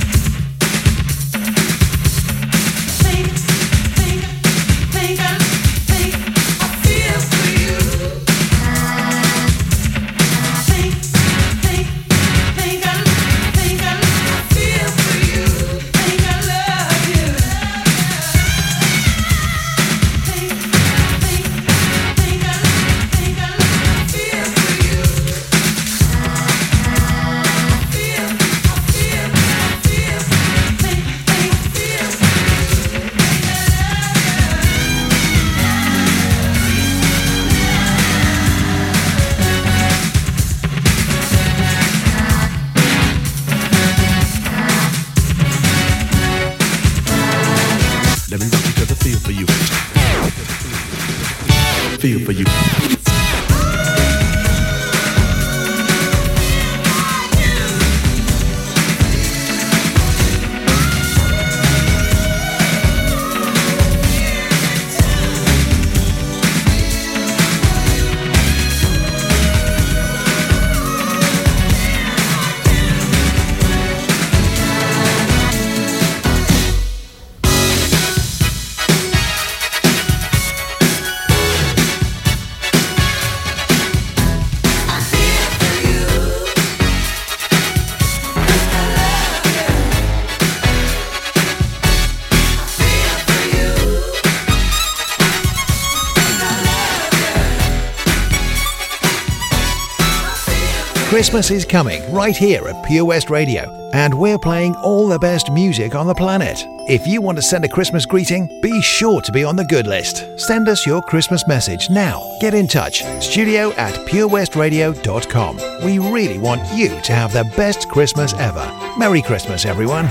Christmas 101.15 101.53
is 101.53 101.65
coming 101.65 102.13
right 102.13 102.37
here 102.37 102.67
at 102.67 102.85
Pure 102.85 103.05
West 103.05 103.31
Radio, 103.31 103.71
and 103.93 104.13
we're 104.13 104.37
playing 104.37 104.75
all 104.75 105.07
the 105.07 105.17
best 105.17 105.49
music 105.49 105.95
on 105.95 106.09
the 106.09 106.15
planet. 106.15 106.67
If 106.89 107.07
you 107.07 107.21
want 107.21 107.39
to 107.39 107.43
send 107.43 107.65
a 107.65 107.69
Christmas 107.69 108.05
greeting, 108.05 108.49
be 108.61 108.83
sure 108.83 109.21
to 109.21 109.31
be 109.31 109.45
on 109.45 109.55
the 109.55 109.65
good 109.65 109.87
list. 109.87 110.27
Send 110.41 110.69
us 110.69 110.85
your 110.85 111.01
Christmas 111.03 111.47
message 111.47 111.89
now. 111.89 112.37
Get 112.41 112.53
in 112.53 112.67
touch. 112.67 113.05
Studio 113.23 113.71
at 113.75 113.95
purewestradio.com. 114.09 115.85
We 115.85 116.01
really 116.01 116.39
want 116.39 116.63
you 116.75 117.01
to 117.03 117.13
have 117.13 117.33
the 117.33 117.45
best 117.57 117.89
Christmas 117.91 118.35
ever. 118.35 118.69
Merry 118.99 119.23
Christmas, 119.23 119.67
everyone. 119.67 120.11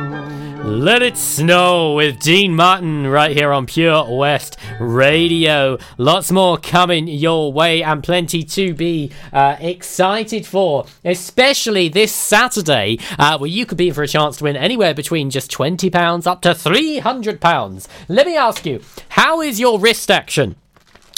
Let 0.63 1.01
It 1.01 1.17
Snow 1.17 1.95
with 1.95 2.19
Dean 2.19 2.55
Martin 2.55 3.07
right 3.07 3.35
here 3.35 3.51
on 3.51 3.65
Pure 3.65 4.15
West 4.15 4.57
Radio. 4.79 5.79
Lots 5.97 6.31
more 6.31 6.57
coming 6.57 7.07
your 7.07 7.51
way 7.51 7.81
and 7.81 8.03
plenty 8.03 8.43
to 8.43 8.73
be 8.73 9.11
uh, 9.33 9.57
excited 9.59 10.45
for, 10.45 10.85
especially 11.03 11.89
this 11.89 12.13
Saturday, 12.13 12.99
uh, 13.17 13.39
where 13.39 13.49
you 13.49 13.65
could 13.65 13.77
be 13.77 13.89
for 13.89 14.03
a 14.03 14.07
chance 14.07 14.37
to 14.37 14.43
win 14.43 14.55
anywhere 14.55 14.93
between 14.93 15.31
just 15.31 15.51
£20 15.51 16.27
up 16.27 16.41
to 16.41 16.49
£300. 16.49 17.87
Let 18.07 18.27
me 18.27 18.37
ask 18.37 18.65
you, 18.65 18.81
how 19.09 19.41
is 19.41 19.59
your 19.59 19.79
wrist 19.79 20.11
action? 20.11 20.55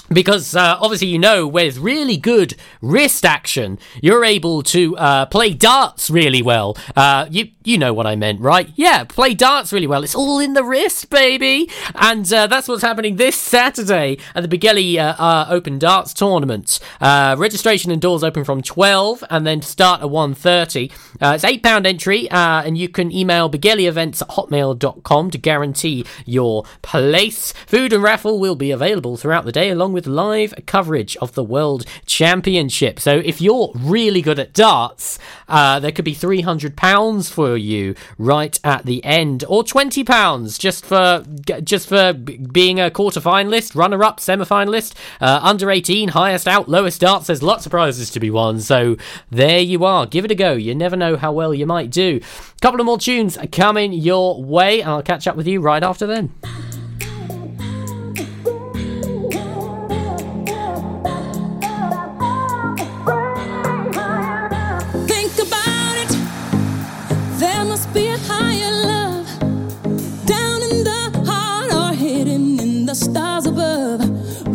Because 0.09 0.55
uh, 0.55 0.77
obviously 0.79 1.07
you 1.07 1.19
know 1.19 1.47
with 1.47 1.77
really 1.77 2.17
good 2.17 2.55
wrist 2.81 3.25
action 3.25 3.79
you're 4.01 4.25
able 4.25 4.61
to 4.63 4.95
uh, 4.97 5.25
play 5.27 5.53
darts 5.53 6.09
really 6.09 6.41
well. 6.41 6.77
Uh, 6.95 7.25
you 7.29 7.49
you 7.63 7.77
know 7.77 7.93
what 7.93 8.05
I 8.05 8.15
meant 8.15 8.41
right? 8.41 8.69
Yeah 8.75 9.03
play 9.03 9.33
darts 9.33 9.71
really 9.71 9.87
well. 9.87 10.03
It's 10.03 10.15
all 10.15 10.39
in 10.39 10.53
the 10.53 10.63
wrist 10.63 11.09
baby! 11.09 11.69
And 11.95 12.31
uh, 12.31 12.47
that's 12.47 12.67
what's 12.67 12.81
happening 12.81 13.15
this 13.15 13.35
Saturday 13.35 14.17
at 14.35 14.47
the 14.47 14.57
Begelly 14.57 14.97
uh, 14.97 15.15
uh, 15.17 15.45
Open 15.49 15.79
Darts 15.79 16.13
Tournament. 16.13 16.79
Registration 17.01 17.91
and 17.91 18.01
doors 18.01 18.23
open 18.23 18.43
from 18.43 18.61
12 18.61 19.23
and 19.29 19.45
then 19.45 19.61
start 19.61 20.01
at 20.01 20.07
1.30 20.07 20.91
uh, 21.21 21.33
it's 21.35 21.45
£8 21.45 21.85
entry 21.85 22.29
uh, 22.29 22.63
and 22.63 22.77
you 22.77 22.89
can 22.89 23.11
email 23.11 23.49
begellyevents 23.49 24.21
at 24.21 24.29
hotmail.com 24.29 25.31
to 25.31 25.37
guarantee 25.37 26.05
your 26.25 26.65
place. 26.81 27.53
Food 27.65 27.93
and 27.93 28.03
raffle 28.03 28.39
will 28.39 28.55
be 28.55 28.71
available 28.71 29.17
throughout 29.17 29.45
the 29.45 29.51
day 29.51 29.69
along 29.69 29.92
with 29.93 30.07
live 30.07 30.53
coverage 30.65 31.15
of 31.17 31.33
the 31.33 31.43
World 31.43 31.85
Championship. 32.05 32.99
So 32.99 33.21
if 33.23 33.39
you're 33.39 33.71
really 33.75 34.21
good 34.21 34.39
at 34.39 34.53
darts, 34.53 35.19
uh, 35.47 35.79
there 35.79 35.91
could 35.91 36.05
be 36.05 36.15
£300 36.15 37.31
for 37.31 37.55
you 37.55 37.95
right 38.17 38.59
at 38.63 38.85
the 38.85 39.03
end, 39.05 39.45
or 39.47 39.63
£20 39.63 40.59
just 40.59 40.85
for 40.85 41.23
just 41.63 41.87
for 41.87 42.13
being 42.13 42.79
a 42.79 42.91
quarter 42.91 43.19
finalist, 43.19 43.75
runner 43.75 44.03
up, 44.03 44.19
semi 44.19 44.45
finalist, 44.45 44.93
uh, 45.21 45.39
under 45.41 45.69
18, 45.71 46.09
highest 46.09 46.47
out, 46.47 46.67
lowest 46.67 47.01
darts. 47.01 47.27
There's 47.27 47.43
lots 47.43 47.65
of 47.65 47.71
prizes 47.71 48.09
to 48.11 48.19
be 48.19 48.29
won. 48.29 48.59
So 48.59 48.97
there 49.29 49.59
you 49.59 49.85
are. 49.85 50.05
Give 50.05 50.25
it 50.25 50.31
a 50.31 50.35
go. 50.35 50.53
You 50.53 50.75
never 50.75 50.95
know 50.95 51.17
how 51.17 51.31
well 51.31 51.53
you 51.53 51.65
might 51.65 51.89
do. 51.89 52.19
A 52.21 52.59
Couple 52.61 52.79
of 52.79 52.85
more 52.85 52.97
tunes 52.97 53.37
coming 53.51 53.93
your 53.93 54.41
way. 54.43 54.81
And 54.81 54.89
I'll 54.89 55.03
catch 55.03 55.27
up 55.27 55.35
with 55.35 55.47
you 55.47 55.61
right 55.61 55.83
after 55.83 56.07
then. 56.07 56.33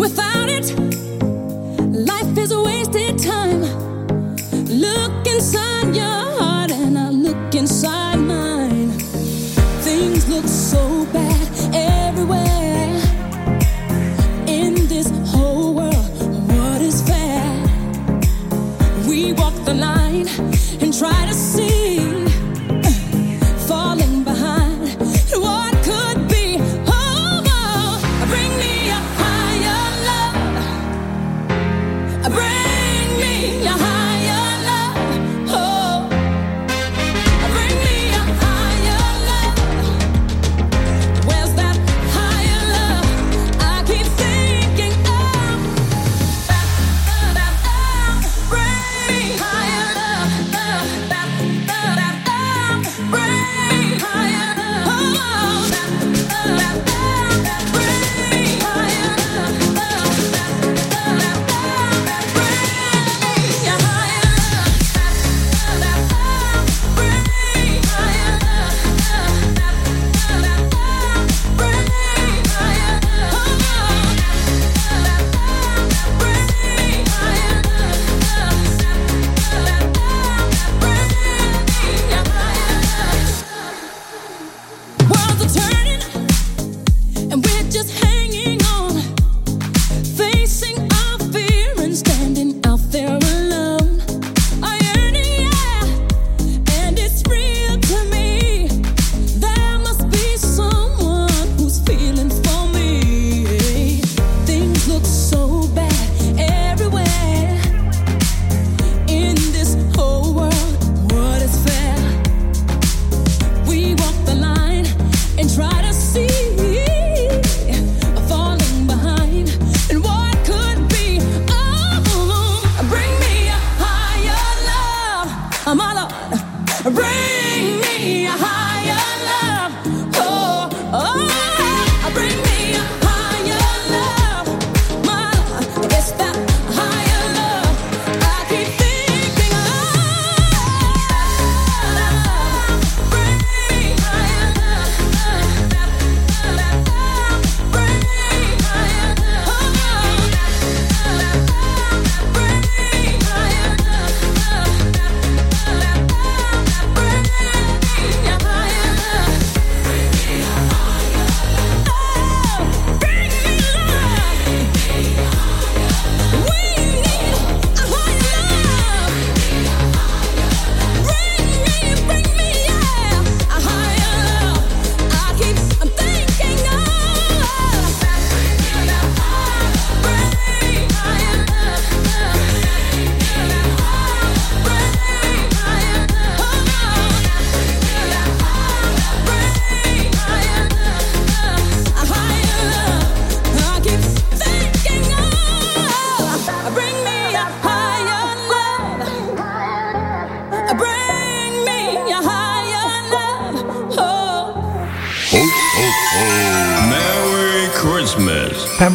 Without 0.09 0.49
it, 0.49 0.67
life 1.93 2.39
is 2.39 2.51
a 2.51 2.63
wasted 2.63 3.19
time. 3.19 3.61
Look 4.67 5.27
inside 5.27 5.68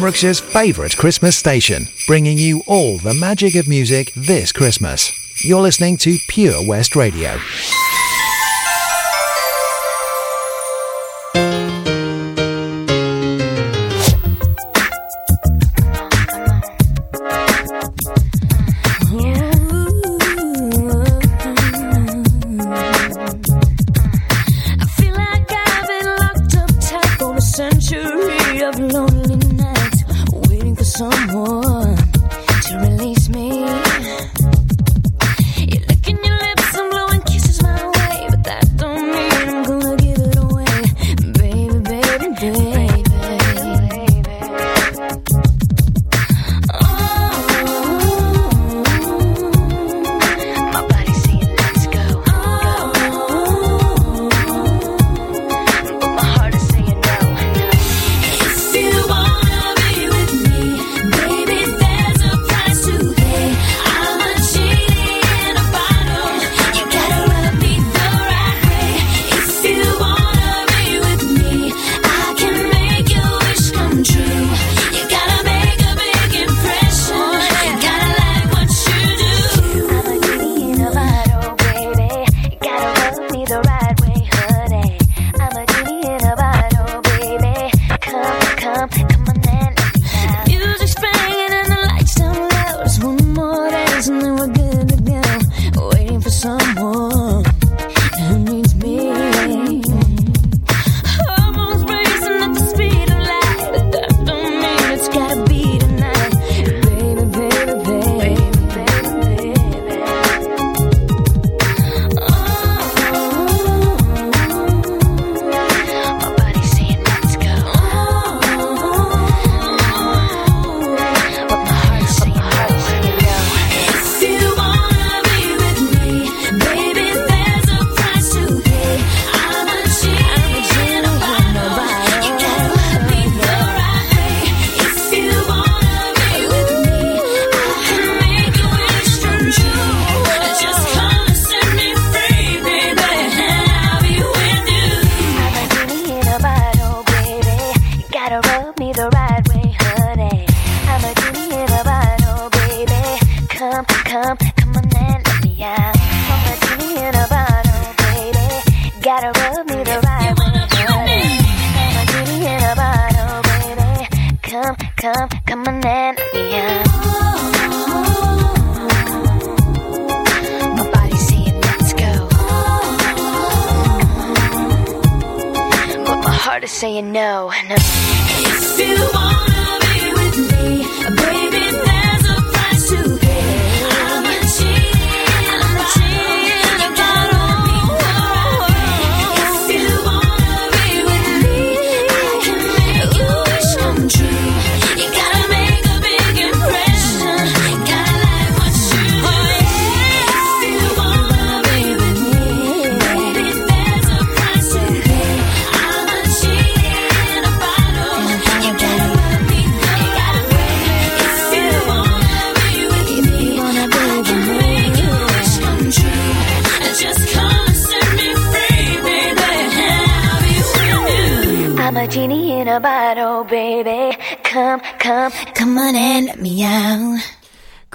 Pembrokeshire's 0.04 0.38
favourite 0.38 0.94
Christmas 0.98 1.34
station, 1.34 1.88
bringing 2.06 2.36
you 2.36 2.62
all 2.66 2.98
the 2.98 3.14
magic 3.14 3.54
of 3.54 3.66
music 3.66 4.12
this 4.14 4.52
Christmas. 4.52 5.10
You're 5.42 5.62
listening 5.62 5.96
to 5.96 6.18
Pure 6.28 6.66
West 6.66 6.94
Radio. 6.94 7.38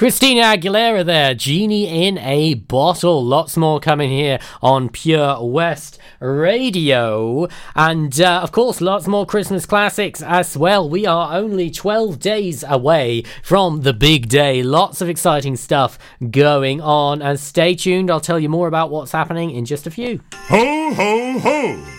Christina 0.10 0.42
Aguilera 0.42 1.06
there, 1.06 1.36
Genie 1.36 2.08
in 2.08 2.18
a 2.18 2.56
Bottle. 2.56 3.24
Lots 3.24 3.56
more 3.56 3.80
coming 3.80 4.10
here 4.10 4.40
on 4.60 4.90
Pure 4.90 5.46
West 5.46 6.00
Radio. 6.20 7.48
And 7.76 8.20
uh, 8.20 8.40
of 8.42 8.52
course, 8.52 8.82
lots 8.82 9.06
more 9.06 9.28
Christmas 9.28 9.68
classics 9.68 10.24
as 10.24 10.58
well. 10.58 10.90
We 10.90 11.06
are 11.06 11.38
only 11.38 11.70
12 11.70 12.18
days 12.18 12.64
away 12.68 13.22
from 13.44 13.82
the 13.82 13.94
big 13.94 14.30
day. 14.30 14.64
Lots 14.64 15.00
of 15.00 15.10
exciting 15.10 15.56
stuff 15.56 16.00
going 16.32 16.82
on. 16.82 17.22
And 17.22 17.40
stay 17.40 17.76
tuned, 17.76 18.10
I'll 18.10 18.20
tell 18.20 18.40
you 18.40 18.50
more 18.50 18.68
about 18.68 18.90
what's 18.90 19.12
happening 19.12 19.52
in 19.52 19.66
just 19.66 19.86
a 19.86 19.92
few. 19.92 20.22
Ho, 20.34 20.92
ho, 20.92 21.38
ho! 21.38 21.99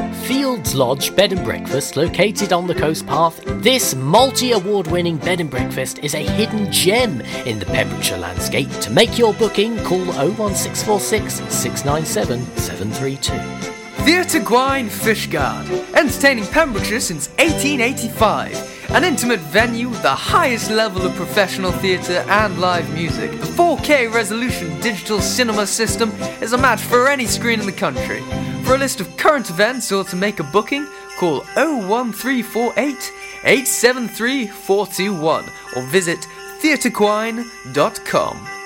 Fields 0.31 0.73
Lodge 0.73 1.13
Bed 1.13 1.33
and 1.33 1.43
Breakfast, 1.43 1.97
located 1.97 2.53
on 2.53 2.65
the 2.65 2.73
coast 2.73 3.05
path, 3.05 3.43
this 3.61 3.93
multi 3.93 4.53
award 4.53 4.87
winning 4.87 5.17
bed 5.17 5.41
and 5.41 5.49
breakfast 5.49 5.99
is 5.99 6.15
a 6.15 6.19
hidden 6.19 6.71
gem 6.71 7.19
in 7.45 7.59
the 7.59 7.65
Pembrokeshire 7.65 8.17
landscape. 8.17 8.69
To 8.79 8.89
make 8.91 9.17
your 9.17 9.33
booking, 9.33 9.75
call 9.83 9.99
01646 9.99 11.33
697 11.33 12.45
732. 12.55 14.05
Theatre 14.05 14.39
Gwine 14.39 14.87
Fishguard, 14.87 15.67
entertaining 15.95 16.45
Pembrokeshire 16.45 17.01
since 17.01 17.27
1885. 17.31 18.80
An 18.93 19.05
intimate 19.05 19.39
venue 19.39 19.89
the 20.01 20.13
highest 20.13 20.69
level 20.69 21.03
of 21.03 21.15
professional 21.15 21.71
theatre 21.71 22.25
and 22.27 22.59
live 22.59 22.93
music. 22.93 23.31
The 23.31 23.47
4K 23.47 24.13
resolution 24.13 24.77
digital 24.81 25.21
cinema 25.21 25.65
system 25.65 26.11
is 26.41 26.51
a 26.51 26.57
match 26.57 26.81
for 26.81 27.07
any 27.07 27.25
screen 27.25 27.61
in 27.61 27.65
the 27.65 27.71
country. 27.71 28.19
For 28.65 28.75
a 28.75 28.77
list 28.77 28.99
of 28.99 29.15
current 29.15 29.49
events 29.49 29.93
or 29.93 30.03
to 30.03 30.17
make 30.17 30.41
a 30.41 30.43
booking, 30.43 30.85
call 31.17 31.39
01348 31.55 33.13
873 33.45 34.47
421 34.47 35.45
or 35.77 35.81
visit 35.83 36.19
theatrequine.com. 36.61 38.60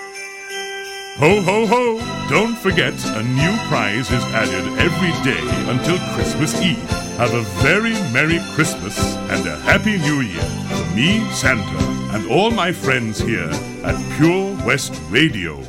Ho 1.17 1.39
ho 1.41 1.65
ho! 1.65 2.27
Don't 2.27 2.57
forget, 2.57 2.93
a 3.15 3.23
new 3.23 3.55
prize 3.69 4.11
is 4.11 4.21
added 4.33 4.65
every 4.77 5.13
day 5.23 5.39
until 5.71 5.97
Christmas 6.13 6.61
Eve. 6.61 6.77
Have 7.15 7.33
a 7.33 7.41
very 7.63 7.93
Merry 8.11 8.41
Christmas 8.53 9.15
and 9.29 9.47
a 9.47 9.55
Happy 9.59 9.97
New 9.97 10.19
Year 10.19 10.43
from 10.67 10.93
me, 10.93 11.25
Santa, 11.31 12.13
and 12.13 12.29
all 12.29 12.51
my 12.51 12.73
friends 12.73 13.17
here 13.17 13.49
at 13.85 14.17
Pure 14.17 14.57
West 14.65 15.01
Radio. 15.09 15.63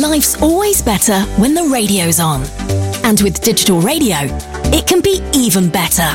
Life's 0.00 0.42
always 0.42 0.82
better 0.82 1.20
when 1.38 1.54
the 1.54 1.68
radio's 1.72 2.18
on. 2.18 2.42
And 3.04 3.20
with 3.20 3.42
digital 3.42 3.80
radio, 3.80 4.16
it 4.72 4.88
can 4.88 5.00
be 5.00 5.22
even 5.32 5.70
better. 5.70 6.10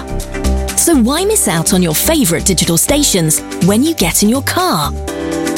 So 0.76 0.97
why 0.97 1.24
miss 1.24 1.47
out 1.47 1.74
on 1.74 1.82
your 1.82 1.95
favourite 1.95 2.45
digital 2.45 2.78
stations 2.78 3.39
when 3.68 3.84
you 3.84 3.95
get 3.95 4.22
in 4.22 4.28
your 4.28 4.43
car? 4.43 4.91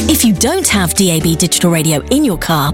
If 0.07 0.23
you 0.23 0.33
don't 0.33 0.67
have 0.67 0.93
DAB 0.93 1.37
digital 1.37 1.71
radio 1.71 2.01
in 2.11 2.23
your 2.23 2.37
car, 2.37 2.73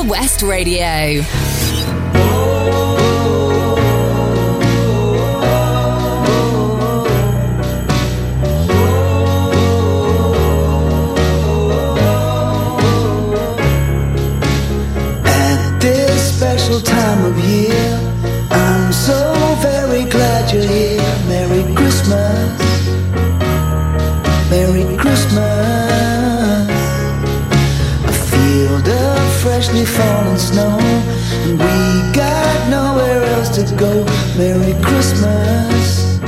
Pure 0.00 0.10
West 0.10 0.42
Radio. 0.42 0.84
At 15.24 15.78
this 15.80 16.36
special 16.36 16.80
time 16.80 17.24
of 17.24 17.38
year, 17.38 18.00
I'm 18.50 18.92
so 18.92 19.34
very 19.60 20.04
glad 20.08 20.52
you're 20.52 20.62
here. 20.62 21.00
Merry 21.28 21.74
Christmas. 21.74 22.69
Freshly 29.60 29.84
fallen 29.84 30.38
snow, 30.38 30.78
and 31.44 31.58
we 31.60 32.12
got 32.14 32.70
nowhere 32.70 33.22
else 33.24 33.50
to 33.50 33.62
go. 33.76 33.92
Merry 34.38 34.72
Christmas. 34.82 36.18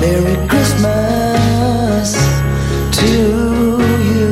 Merry 0.00 0.36
Christmas 0.46 2.08
to 2.98 3.10
you. 4.10 4.30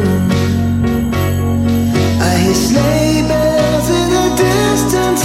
I 2.22 2.36
hear 2.44 2.54
sleigh 2.54 3.26
bells 3.26 3.88
in 3.98 4.08
the 4.16 4.28
distance 4.46 5.24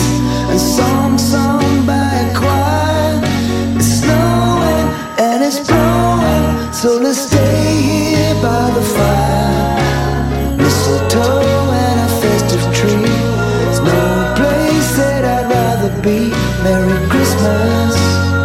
and 0.50 0.60
songs 0.60 1.22
sung 1.22 1.86
by 1.86 2.12
a 2.26 2.36
choir. 2.36 3.22
It's 3.78 4.02
snowing 4.02 4.88
and 5.20 5.44
it's 5.44 5.60
blowing, 5.68 6.74
so 6.74 6.98
let's 6.98 7.31
Merry 16.30 17.09
Christmas. 17.09 18.41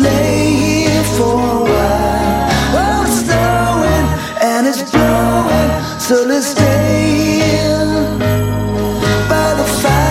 Lay 0.00 0.86
here 0.86 1.04
for 1.16 1.34
a 1.34 1.62
while. 1.70 2.48
Oh, 2.80 3.04
it's 3.06 3.18
snowing 3.24 4.06
and 4.50 4.62
it's 4.70 4.82
blowing, 4.90 5.70
so 6.06 6.14
let's 6.30 6.46
stay 6.46 7.40
here 7.42 7.94
by 9.32 9.48
the 9.60 9.66
fire. 9.82 10.08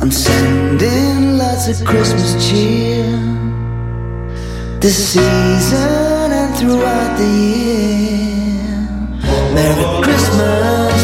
I'm 0.00 0.10
sending 0.10 1.38
lots 1.38 1.64
of 1.68 1.86
Christmas 1.86 2.30
cheer 2.48 3.04
this 4.84 4.98
season 5.14 6.32
and 6.40 6.54
throughout 6.58 7.16
the 7.16 7.24
year. 7.24 8.24
Merry 9.54 9.86
Christmas, 10.04 11.03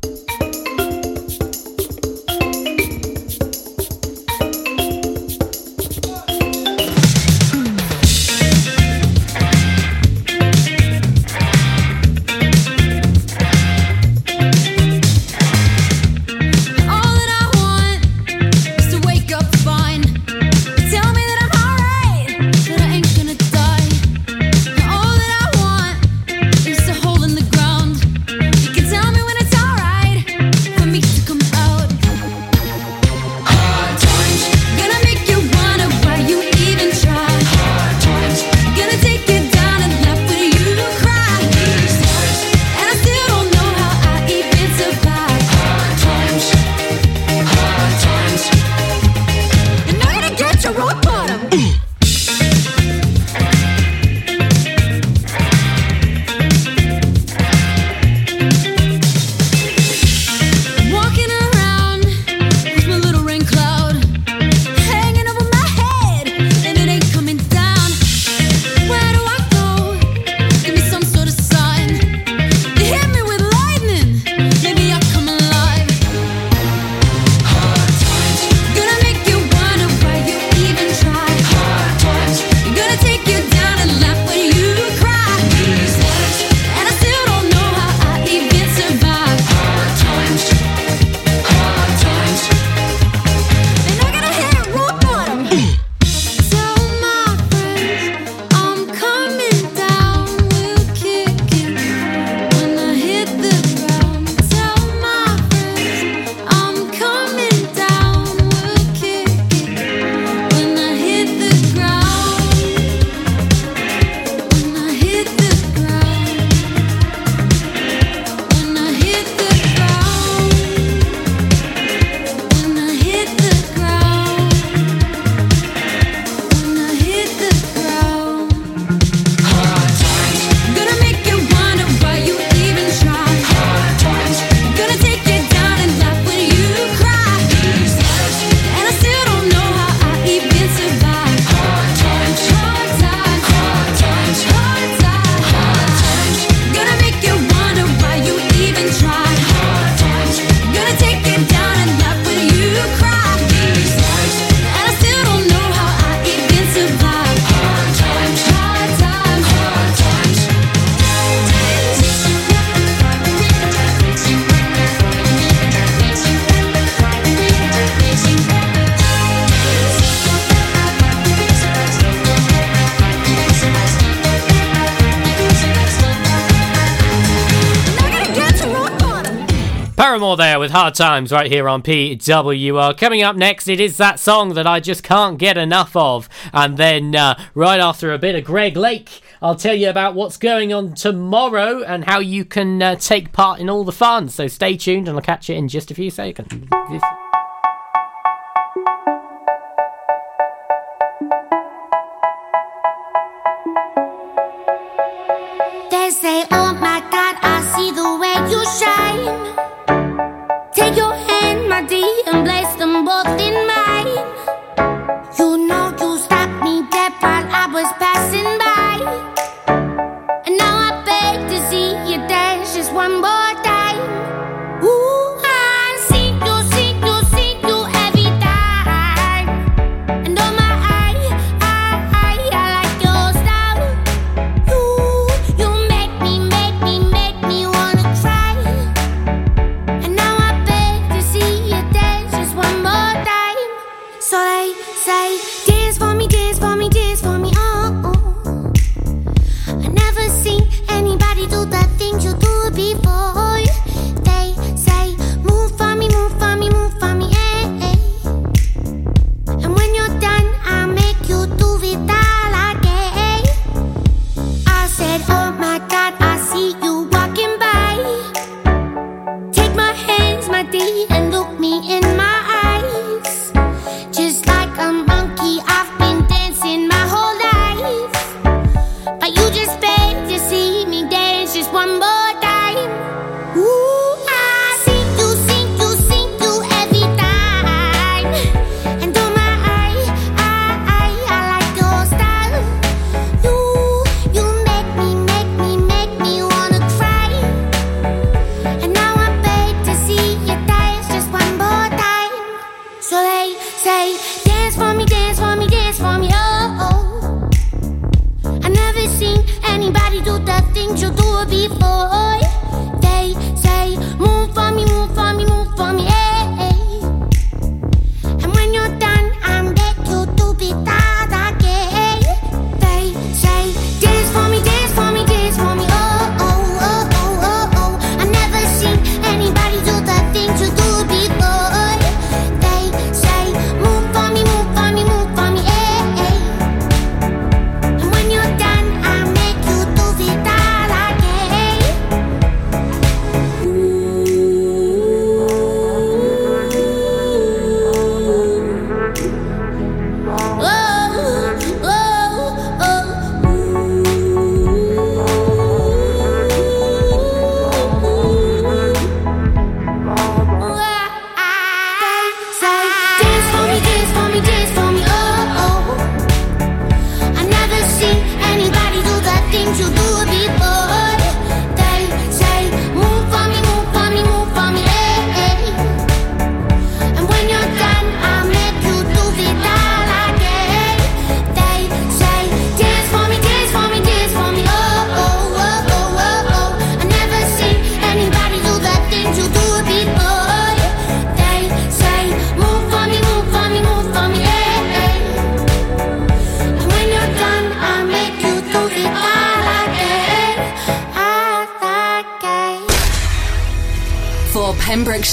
more 180.31 180.37
there 180.37 180.59
with 180.59 180.71
Hard 180.71 180.95
Times 180.95 181.29
right 181.33 181.51
here 181.51 181.67
on 181.67 181.83
PWR. 181.83 182.97
Coming 182.97 183.21
up 183.21 183.35
next, 183.35 183.67
it 183.67 183.81
is 183.81 183.97
that 183.97 184.17
song 184.17 184.53
that 184.53 184.65
I 184.65 184.79
just 184.79 185.03
can't 185.03 185.37
get 185.37 185.57
enough 185.57 185.93
of. 185.93 186.29
And 186.53 186.77
then 186.77 187.17
uh, 187.17 187.37
right 187.53 187.81
after 187.81 188.13
a 188.13 188.17
bit 188.17 188.35
of 188.35 188.45
Greg 188.45 188.77
Lake, 188.77 189.21
I'll 189.41 189.57
tell 189.57 189.75
you 189.75 189.89
about 189.89 190.15
what's 190.15 190.37
going 190.37 190.71
on 190.71 190.93
tomorrow 190.93 191.83
and 191.83 192.05
how 192.05 192.19
you 192.19 192.45
can 192.45 192.81
uh, 192.81 192.95
take 192.95 193.33
part 193.33 193.59
in 193.59 193.69
all 193.69 193.83
the 193.83 193.91
fun. 193.91 194.29
So 194.29 194.47
stay 194.47 194.77
tuned 194.77 195.09
and 195.09 195.17
I'll 195.17 195.23
catch 195.23 195.49
you 195.49 195.55
in 195.55 195.67
just 195.67 195.91
a 195.91 195.95
few 195.95 196.09
seconds. 196.09 196.71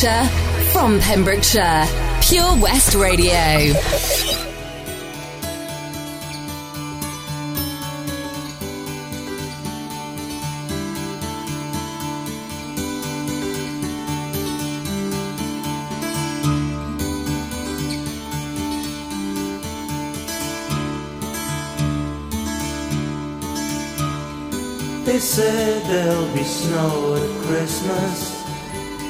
Pembrokeshire, 0.00 0.70
from 0.70 1.00
Pembrokeshire, 1.00 1.86
Pure 2.22 2.60
West 2.60 2.94
Radio. 2.94 3.32
They 25.04 25.18
said 25.18 25.82
there'll 25.86 26.32
be 26.34 26.44
snow 26.44 27.16
at 27.16 27.46
Christmas 27.46 28.27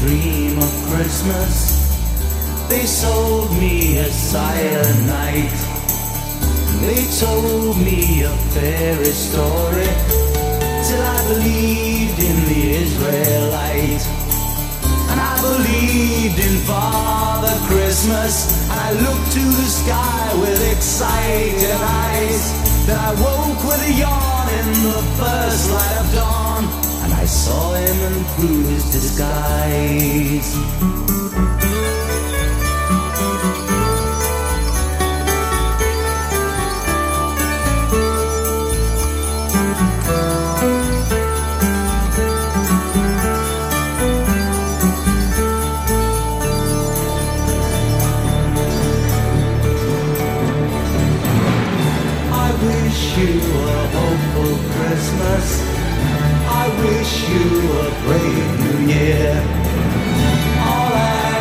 Dream 0.00 0.58
of 0.58 0.72
Christmas. 0.90 1.82
They 2.68 2.86
sold 2.86 3.50
me 3.58 3.98
a 3.98 4.10
cyanide. 4.10 5.58
They 6.80 7.04
told 7.18 7.76
me 7.78 8.22
a 8.22 8.34
fairy 8.54 9.14
story 9.26 9.90
till 10.86 11.02
I 11.02 11.18
believed 11.28 12.18
in 12.18 12.36
the 12.50 12.62
Israelite. 12.82 14.04
And 15.10 15.18
I 15.20 15.34
believed 15.40 16.38
in 16.38 16.58
Father 16.66 17.54
Christmas. 17.68 18.34
And 18.70 18.80
I 18.80 18.92
looked 18.92 19.32
to 19.32 19.44
the 19.60 19.68
sky 19.80 20.34
with 20.40 20.72
excited 20.72 21.70
eyes. 21.70 22.42
Then 22.86 22.98
I 22.98 23.12
woke 23.20 23.62
with 23.64 23.82
a 23.90 23.92
yawn 23.92 24.48
in 24.60 24.68
the 24.88 25.02
first 25.18 25.70
light 25.70 25.98
of 26.00 26.14
dawn. 26.14 26.91
Saw 27.32 27.72
him 27.72 27.98
and 28.12 28.26
through 28.36 28.62
his 28.64 28.84
disguise. 28.92 30.52
You 57.32 57.48
a 57.80 57.88
brave 58.04 58.50
new 58.64 58.78
year. 58.92 59.32
All 60.68 60.92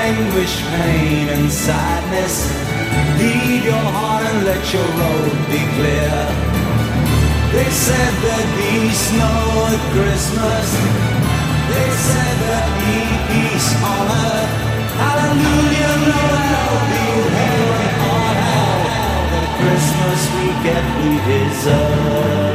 anguish, 0.07 0.55
pain, 0.71 1.29
and 1.35 1.51
sadness. 1.51 2.35
Lead 3.19 3.63
your 3.63 3.85
heart 3.95 4.23
and 4.29 4.39
let 4.49 4.63
your 4.73 4.89
road 5.01 5.33
be 5.51 5.61
clear. 5.77 6.15
They 7.55 7.69
said 7.85 8.11
there'd 8.23 8.51
be 8.55 8.73
snow 9.07 9.41
at 9.73 9.81
Christmas. 9.95 10.67
They 11.71 11.89
said 12.07 12.35
there'd 12.43 12.73
be 12.79 12.97
peace 13.29 13.69
on 13.91 14.05
earth. 14.27 14.53
Hallelujah, 15.03 15.95
Noel, 16.07 16.73
be 16.91 17.05
heaven 17.37 17.93
on 18.15 18.35
hell. 18.47 18.79
The 19.33 19.43
Christmas 19.59 20.19
we 20.35 20.45
get, 20.65 20.83
we 20.99 21.11
deserve. 21.27 22.51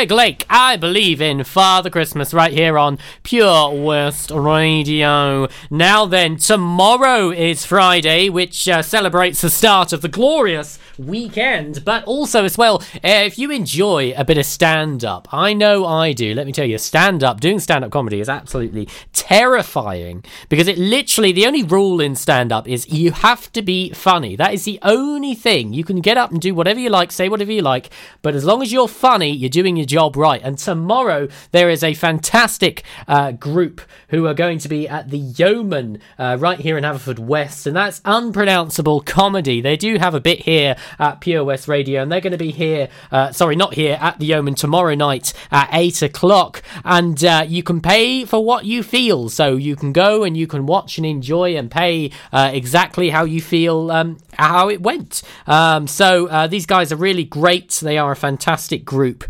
Greg 0.00 0.10
Lake, 0.12 0.46
I 0.48 0.78
believe 0.78 1.20
in 1.20 1.44
Father 1.44 1.90
Christmas 1.90 2.32
right 2.32 2.54
here 2.54 2.78
on 2.78 2.98
Pure 3.22 3.82
West 3.82 4.30
Radio. 4.30 5.46
Now 5.68 6.06
then, 6.06 6.38
tomorrow 6.38 7.28
is 7.30 7.66
Friday, 7.66 8.30
which 8.30 8.66
uh, 8.66 8.80
celebrates 8.80 9.42
the 9.42 9.50
start 9.50 9.92
of 9.92 10.00
the 10.00 10.08
glorious 10.08 10.78
weekend, 10.96 11.84
but 11.84 12.04
also 12.04 12.44
as 12.44 12.56
well, 12.56 12.82
uh, 12.96 13.00
if 13.02 13.38
you 13.38 13.50
enjoy 13.50 14.14
a 14.16 14.24
bit 14.24 14.38
of 14.38 14.46
stand 14.46 15.04
up, 15.04 15.28
I 15.32 15.52
know 15.52 15.84
I 15.84 16.12
do, 16.12 16.34
let 16.34 16.46
me 16.46 16.52
tell 16.52 16.66
you, 16.66 16.78
stand 16.78 17.22
up, 17.22 17.40
doing 17.40 17.58
stand 17.58 17.84
up 17.84 17.90
comedy 17.90 18.20
is 18.20 18.28
absolutely 18.28 18.88
terrifying 19.12 20.24
because 20.48 20.68
it 20.68 20.78
literally, 20.78 21.32
the 21.32 21.46
only 21.46 21.62
rule 21.62 22.00
in 22.00 22.16
stand 22.16 22.52
up 22.52 22.66
is 22.66 22.88
you 22.88 23.12
have 23.12 23.52
to 23.52 23.60
be 23.60 23.90
funny. 23.90 24.34
That 24.34 24.54
is 24.54 24.64
the 24.64 24.78
only 24.82 25.34
thing. 25.34 25.74
You 25.74 25.84
can 25.84 26.00
get 26.00 26.16
up 26.16 26.30
and 26.30 26.40
do 26.40 26.54
whatever 26.54 26.80
you 26.80 26.88
like, 26.88 27.12
say 27.12 27.28
whatever 27.28 27.52
you 27.52 27.62
like, 27.62 27.90
but 28.22 28.34
as 28.34 28.46
long 28.46 28.62
as 28.62 28.72
you're 28.72 28.88
funny, 28.88 29.30
you're 29.30 29.50
doing 29.50 29.76
your 29.76 29.86
job 29.90 30.16
right. 30.16 30.40
And 30.42 30.56
tomorrow, 30.56 31.28
there 31.50 31.68
is 31.68 31.82
a 31.82 31.94
fantastic 31.94 32.84
uh, 33.08 33.32
group 33.32 33.80
who 34.08 34.26
are 34.26 34.34
going 34.34 34.58
to 34.60 34.68
be 34.68 34.88
at 34.88 35.10
the 35.10 35.18
Yeoman 35.18 35.98
uh, 36.18 36.36
right 36.38 36.58
here 36.58 36.78
in 36.78 36.84
Haverford 36.84 37.18
West, 37.18 37.66
and 37.66 37.76
that's 37.76 38.00
unpronounceable 38.04 39.00
comedy. 39.00 39.60
They 39.60 39.76
do 39.76 39.98
have 39.98 40.14
a 40.14 40.20
bit 40.20 40.42
here 40.42 40.76
at 40.98 41.20
Pure 41.20 41.44
West 41.44 41.66
Radio, 41.66 42.02
and 42.02 42.10
they're 42.10 42.20
going 42.20 42.30
to 42.32 42.38
be 42.38 42.52
here, 42.52 42.88
uh, 43.10 43.32
sorry, 43.32 43.56
not 43.56 43.74
here, 43.74 43.98
at 44.00 44.18
the 44.18 44.26
Yeoman 44.26 44.54
tomorrow 44.54 44.94
night 44.94 45.32
at 45.50 45.68
8 45.72 46.02
o'clock. 46.02 46.62
And 46.84 47.22
uh, 47.24 47.44
you 47.46 47.62
can 47.62 47.80
pay 47.80 48.24
for 48.24 48.44
what 48.44 48.64
you 48.64 48.82
feel, 48.82 49.28
so 49.28 49.56
you 49.56 49.74
can 49.74 49.92
go 49.92 50.22
and 50.22 50.36
you 50.36 50.46
can 50.46 50.66
watch 50.66 50.98
and 50.98 51.06
enjoy 51.06 51.56
and 51.56 51.70
pay 51.70 52.12
uh, 52.32 52.50
exactly 52.52 53.10
how 53.10 53.24
you 53.24 53.40
feel 53.40 53.90
um, 53.90 54.18
how 54.38 54.68
it 54.68 54.80
went. 54.80 55.22
Um, 55.46 55.86
so 55.86 56.26
uh, 56.28 56.46
these 56.46 56.66
guys 56.66 56.92
are 56.92 56.96
really 56.96 57.24
great. 57.24 57.70
They 57.82 57.98
are 57.98 58.12
a 58.12 58.16
fantastic 58.16 58.84
group. 58.84 59.24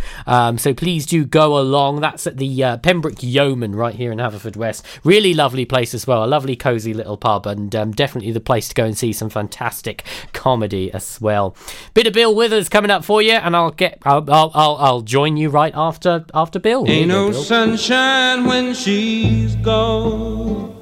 Um, 0.51 0.59
so 0.59 0.75
please 0.75 1.07
do 1.07 1.25
go 1.25 1.57
along. 1.57 2.01
That's 2.01 2.27
at 2.27 2.37
the 2.37 2.65
uh, 2.65 2.77
Pembroke 2.79 3.23
Yeoman 3.23 3.77
right 3.77 3.95
here 3.95 4.11
in 4.11 4.19
Haverfordwest. 4.19 4.83
Really 5.05 5.33
lovely 5.33 5.65
place 5.65 5.95
as 5.95 6.09
well. 6.09 6.25
A 6.25 6.27
lovely, 6.27 6.57
cozy 6.57 6.93
little 6.93 7.17
pub, 7.17 7.47
and 7.47 7.75
um, 7.77 7.93
definitely 7.93 8.33
the 8.33 8.41
place 8.41 8.67
to 8.67 8.75
go 8.75 8.85
and 8.85 8.99
see 8.99 9.13
some 9.13 9.31
fantastic 9.31 10.03
comedy 10.33 10.93
as 10.93 11.21
well. 11.21 11.55
Bit 11.95 12.09
of 12.09 12.15
Bill 12.15 12.35
Withers 12.35 12.69
coming 12.69 12.91
up 12.91 13.05
for 13.05 13.23
you, 13.23 13.35
and 13.35 13.55
I'll 13.55 13.71
get 13.71 13.99
I'll 14.03 14.29
I'll, 14.29 14.51
I'll, 14.53 14.77
I'll 14.81 15.01
join 15.03 15.37
you 15.37 15.51
right 15.51 15.73
after 15.73 16.25
after 16.35 16.59
Bill. 16.59 16.85
Ain't 16.89 17.07
no 17.07 17.31
Bill. 17.31 17.43
sunshine 17.45 18.45
when 18.45 18.75
she's 18.75 19.55
gone. 19.55 20.75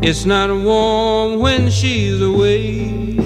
It's 0.00 0.24
not 0.24 0.50
warm 0.50 1.40
when 1.40 1.70
she's 1.70 2.22
away. 2.22 3.25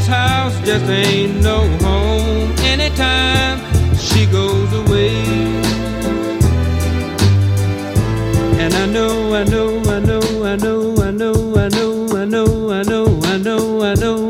this 0.00 0.08
house 0.08 0.58
just 0.60 0.86
ain't 0.86 1.42
no 1.42 1.68
home 1.78 2.50
anytime 2.60 3.58
she 3.98 4.24
goes 4.26 4.72
away. 4.72 5.14
And 8.62 8.72
I 8.74 8.86
know, 8.86 9.34
I 9.34 9.44
know, 9.44 9.82
I 9.96 10.00
know, 10.00 10.22
I 10.44 10.56
know, 10.56 10.96
I 11.02 11.10
know, 11.10 11.54
I 11.54 11.68
know, 11.68 12.16
I 12.16 12.24
know, 12.24 12.70
I 12.72 12.82
know, 12.82 13.20
I 13.24 13.36
know, 13.38 13.82
I 13.82 13.94
know, 13.94 14.29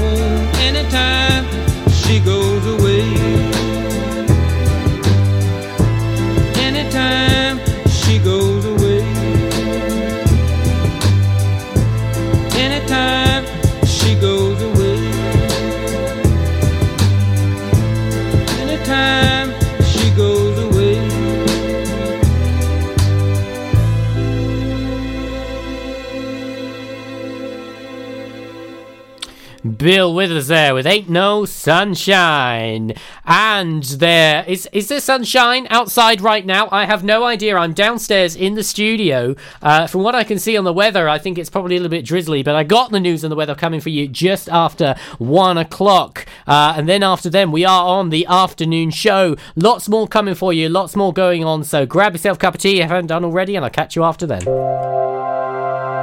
Bill 29.61 30.13
Withers 30.13 30.47
there 30.47 30.73
with 30.73 30.87
Ain't 30.87 31.07
No 31.07 31.45
Sunshine. 31.45 32.93
And 33.25 33.83
there 33.83 34.43
is 34.47 34.67
is 34.73 34.87
there 34.87 34.99
sunshine 34.99 35.67
outside 35.69 36.19
right 36.21 36.45
now? 36.45 36.67
I 36.71 36.85
have 36.85 37.03
no 37.03 37.23
idea. 37.23 37.55
I'm 37.55 37.73
downstairs 37.73 38.35
in 38.35 38.55
the 38.55 38.63
studio. 38.63 39.35
Uh, 39.61 39.85
from 39.85 40.01
what 40.01 40.15
I 40.15 40.23
can 40.23 40.39
see 40.39 40.57
on 40.57 40.63
the 40.63 40.73
weather, 40.73 41.07
I 41.07 41.19
think 41.19 41.37
it's 41.37 41.49
probably 41.49 41.75
a 41.75 41.79
little 41.79 41.91
bit 41.91 42.05
drizzly, 42.05 42.41
but 42.41 42.55
I 42.55 42.63
got 42.63 42.91
the 42.91 42.99
news 42.99 43.23
and 43.23 43.31
the 43.31 43.35
weather 43.35 43.53
coming 43.53 43.81
for 43.81 43.89
you 43.89 44.07
just 44.07 44.49
after 44.49 44.95
one 45.19 45.59
o'clock. 45.59 46.25
Uh, 46.47 46.73
and 46.75 46.89
then 46.89 47.03
after 47.03 47.29
them, 47.29 47.51
we 47.51 47.63
are 47.63 47.85
on 47.85 48.09
the 48.09 48.25
afternoon 48.25 48.89
show. 48.89 49.35
Lots 49.55 49.87
more 49.87 50.07
coming 50.07 50.35
for 50.35 50.51
you, 50.51 50.69
lots 50.69 50.95
more 50.95 51.13
going 51.13 51.45
on. 51.45 51.63
So 51.63 51.85
grab 51.85 52.13
yourself 52.13 52.37
a 52.37 52.39
cup 52.39 52.55
of 52.55 52.61
tea 52.61 52.79
if 52.81 52.85
you 52.85 52.87
haven't 52.87 53.07
done 53.07 53.23
already, 53.23 53.55
and 53.55 53.63
I'll 53.63 53.71
catch 53.71 53.95
you 53.95 54.03
after 54.03 54.25
then. 54.25 54.41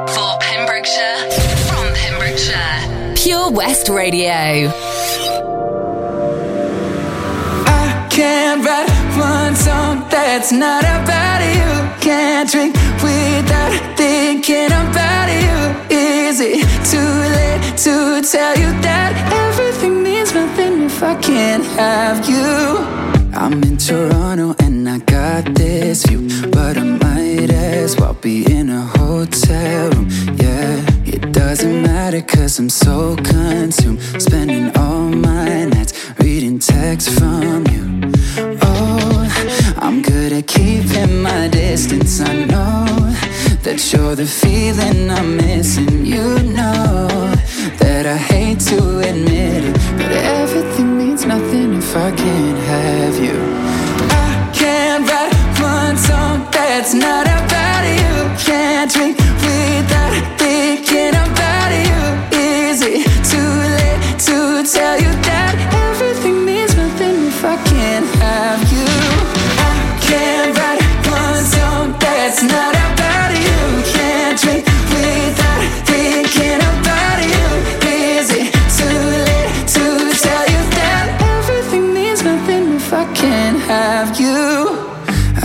Pembrokeshire, 0.08 0.47
Pure 3.22 3.50
West 3.50 3.88
Radio. 3.88 4.70
I 7.66 8.06
can't 8.10 8.64
write 8.64 8.88
one 9.18 9.56
song 9.56 10.06
that's 10.08 10.52
not 10.52 10.84
about 10.84 11.40
you. 11.42 12.00
Can't 12.00 12.48
drink 12.48 12.74
without 13.02 13.96
thinking 13.96 14.66
about 14.66 15.28
you. 15.28 15.96
Is 15.96 16.40
it 16.40 16.62
too 16.88 17.12
late 17.36 17.76
to 17.78 18.22
tell 18.22 18.56
you 18.56 18.70
that 18.82 19.12
everything 19.32 20.00
means 20.00 20.32
nothing 20.32 20.84
if 20.84 21.02
I 21.02 21.16
can't 21.16 21.64
have 21.76 22.28
you? 22.28 22.78
I'm 23.36 23.60
in 23.64 23.76
Toronto 23.78 24.54
got 25.42 25.54
this 25.54 26.04
view, 26.06 26.26
but 26.50 26.76
I 26.76 26.82
might 26.82 27.50
as 27.50 27.96
well 27.96 28.14
be 28.14 28.44
in 28.50 28.70
a 28.70 28.82
hotel 28.98 29.90
room. 29.90 30.08
Yeah, 30.36 30.84
it 31.04 31.32
doesn't 31.32 31.82
matter 31.82 32.22
cause 32.22 32.58
I'm 32.58 32.68
so 32.68 33.16
consumed, 33.16 34.00
spending 34.20 34.76
all 34.76 35.08
my 35.08 35.66
nights 35.66 35.92
reading 36.18 36.58
texts 36.58 37.16
from 37.18 37.66
you. 37.68 38.12
Oh, 38.62 39.74
I'm 39.76 40.02
good 40.02 40.32
at 40.32 40.46
keeping 40.46 41.22
my 41.22 41.48
distance. 41.48 42.20
I 42.20 42.34
know 42.44 42.86
that 43.62 43.78
you're 43.92 44.16
the 44.16 44.26
feeling 44.26 45.10
I'm 45.10 45.36
missing. 45.36 46.04
You 46.04 46.24
know 46.56 47.08
that 47.78 48.06
I 48.06 48.16
hate 48.16 48.60
to 48.70 48.98
admit 49.00 49.64
it, 49.64 49.74
but 49.98 50.10
everything 50.10 50.98
means 50.98 51.24
nothing 51.24 51.74
if 51.74 51.96
I 51.96 52.10
can't 52.10 52.58
have 52.58 53.16
you. 53.22 53.67
I 54.88 54.90
can't 54.90 55.10
write 55.10 55.34
one 55.60 55.96
song 55.98 56.48
that's 56.50 56.94
not 56.94 57.26
about 57.26 57.84
you. 57.84 58.14
Can't 58.42 58.90
drink 58.90 59.18
without 59.18 60.14
thinking 60.40 61.12
about 61.12 61.70
you. 61.76 62.00
Is 62.32 62.80
it 62.80 63.04
too 63.28 63.52
late 63.76 64.00
to 64.26 64.64
tell 64.64 64.96
you 64.96 65.12
that 65.28 65.52
everything 65.92 66.42
means 66.42 66.74
nothing 66.74 67.26
if 67.28 67.44
I 67.44 67.56
can't 67.68 68.06
have 68.16 68.64
you? 68.72 68.88
I 69.60 69.76
can't 70.08 70.56
write 70.56 70.80
one 71.04 71.44
song 71.44 71.92
that's 72.00 72.42
not 72.42 72.72
about 72.72 73.30
you. 73.36 73.60
Can't 73.92 74.40
drink 74.40 74.64
without 74.88 75.60
thinking 75.84 76.60
about 76.64 77.18
you. 77.28 77.46
Is 77.92 78.32
it 78.32 78.48
too 78.72 79.00
late 79.28 79.52
to 79.76 79.84
tell 80.24 80.44
you 80.48 80.62
that 80.80 81.06
everything 81.36 81.92
means 81.92 82.24
nothing 82.24 82.72
if 82.80 82.90
I 82.90 83.04
can't 83.12 83.60
have 83.68 84.18
you? 84.18 84.57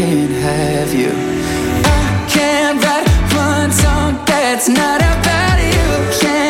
can't 0.00 0.30
have 0.30 0.94
you. 0.94 1.12
I 1.84 2.26
can't 2.26 2.82
write 2.82 3.06
one 3.36 3.70
song 3.70 4.24
that's 4.24 4.66
not 4.66 5.00
about 5.02 5.58
you. 5.72 5.88
Can't 6.22 6.49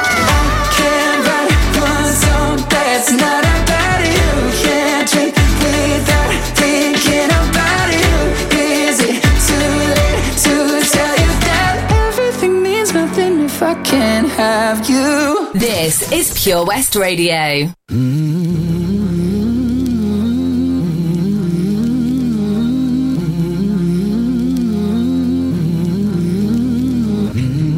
This 16.01 16.31
is 16.31 16.43
Pure 16.43 16.65
West 16.65 16.95
Radio. 16.95 17.75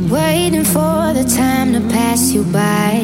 Waiting 0.10 0.64
for 0.64 1.12
the 1.14 1.26
time 1.36 1.74
to 1.74 1.82
pass 1.90 2.32
you 2.32 2.46
by. 2.46 3.02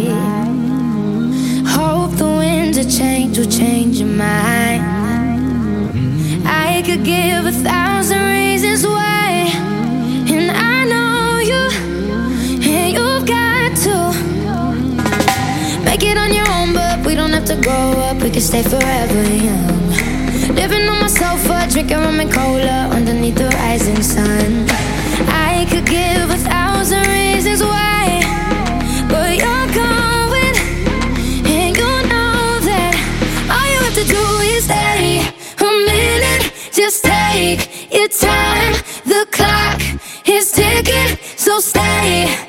Hope 1.68 2.12
the 2.12 2.24
winds 2.24 2.78
of 2.78 2.90
change 2.90 3.38
will 3.38 3.52
change 3.52 4.00
your 4.00 4.08
mind. 4.08 4.86
I 6.48 6.82
could 6.86 7.04
give 7.04 7.46
a 7.46 7.52
thousand 7.52 7.79
could 18.40 18.46
stay 18.46 18.64
forever 18.64 19.24
young. 19.36 19.90
Living 20.56 20.88
on 20.88 21.02
my 21.02 21.08
sofa, 21.08 21.68
drinking 21.70 21.98
rum 21.98 22.22
and 22.22 22.32
cola 22.32 22.88
underneath 22.90 23.36
the 23.36 23.50
rising 23.50 24.02
sun. 24.02 24.66
I 25.28 25.68
could 25.70 25.86
give 25.86 26.30
a 26.30 26.38
thousand 26.38 27.06
reasons 27.08 27.62
why, 27.62 28.22
but 29.10 29.32
you're 29.42 29.70
going, 29.84 30.56
and 31.54 31.76
you 31.76 31.92
know 32.12 32.60
that 32.70 32.94
all 33.54 33.68
you 33.74 33.80
have 33.86 33.96
to 34.02 34.06
do 34.08 34.24
is 34.56 34.64
stay 34.64 35.20
a 35.60 35.70
minute. 35.92 36.54
Just 36.72 37.04
take 37.04 37.92
your 37.92 38.08
time. 38.08 38.74
The 39.04 39.28
clock 39.32 39.82
is 40.26 40.50
ticking, 40.54 41.18
so 41.36 41.60
stay. 41.60 42.49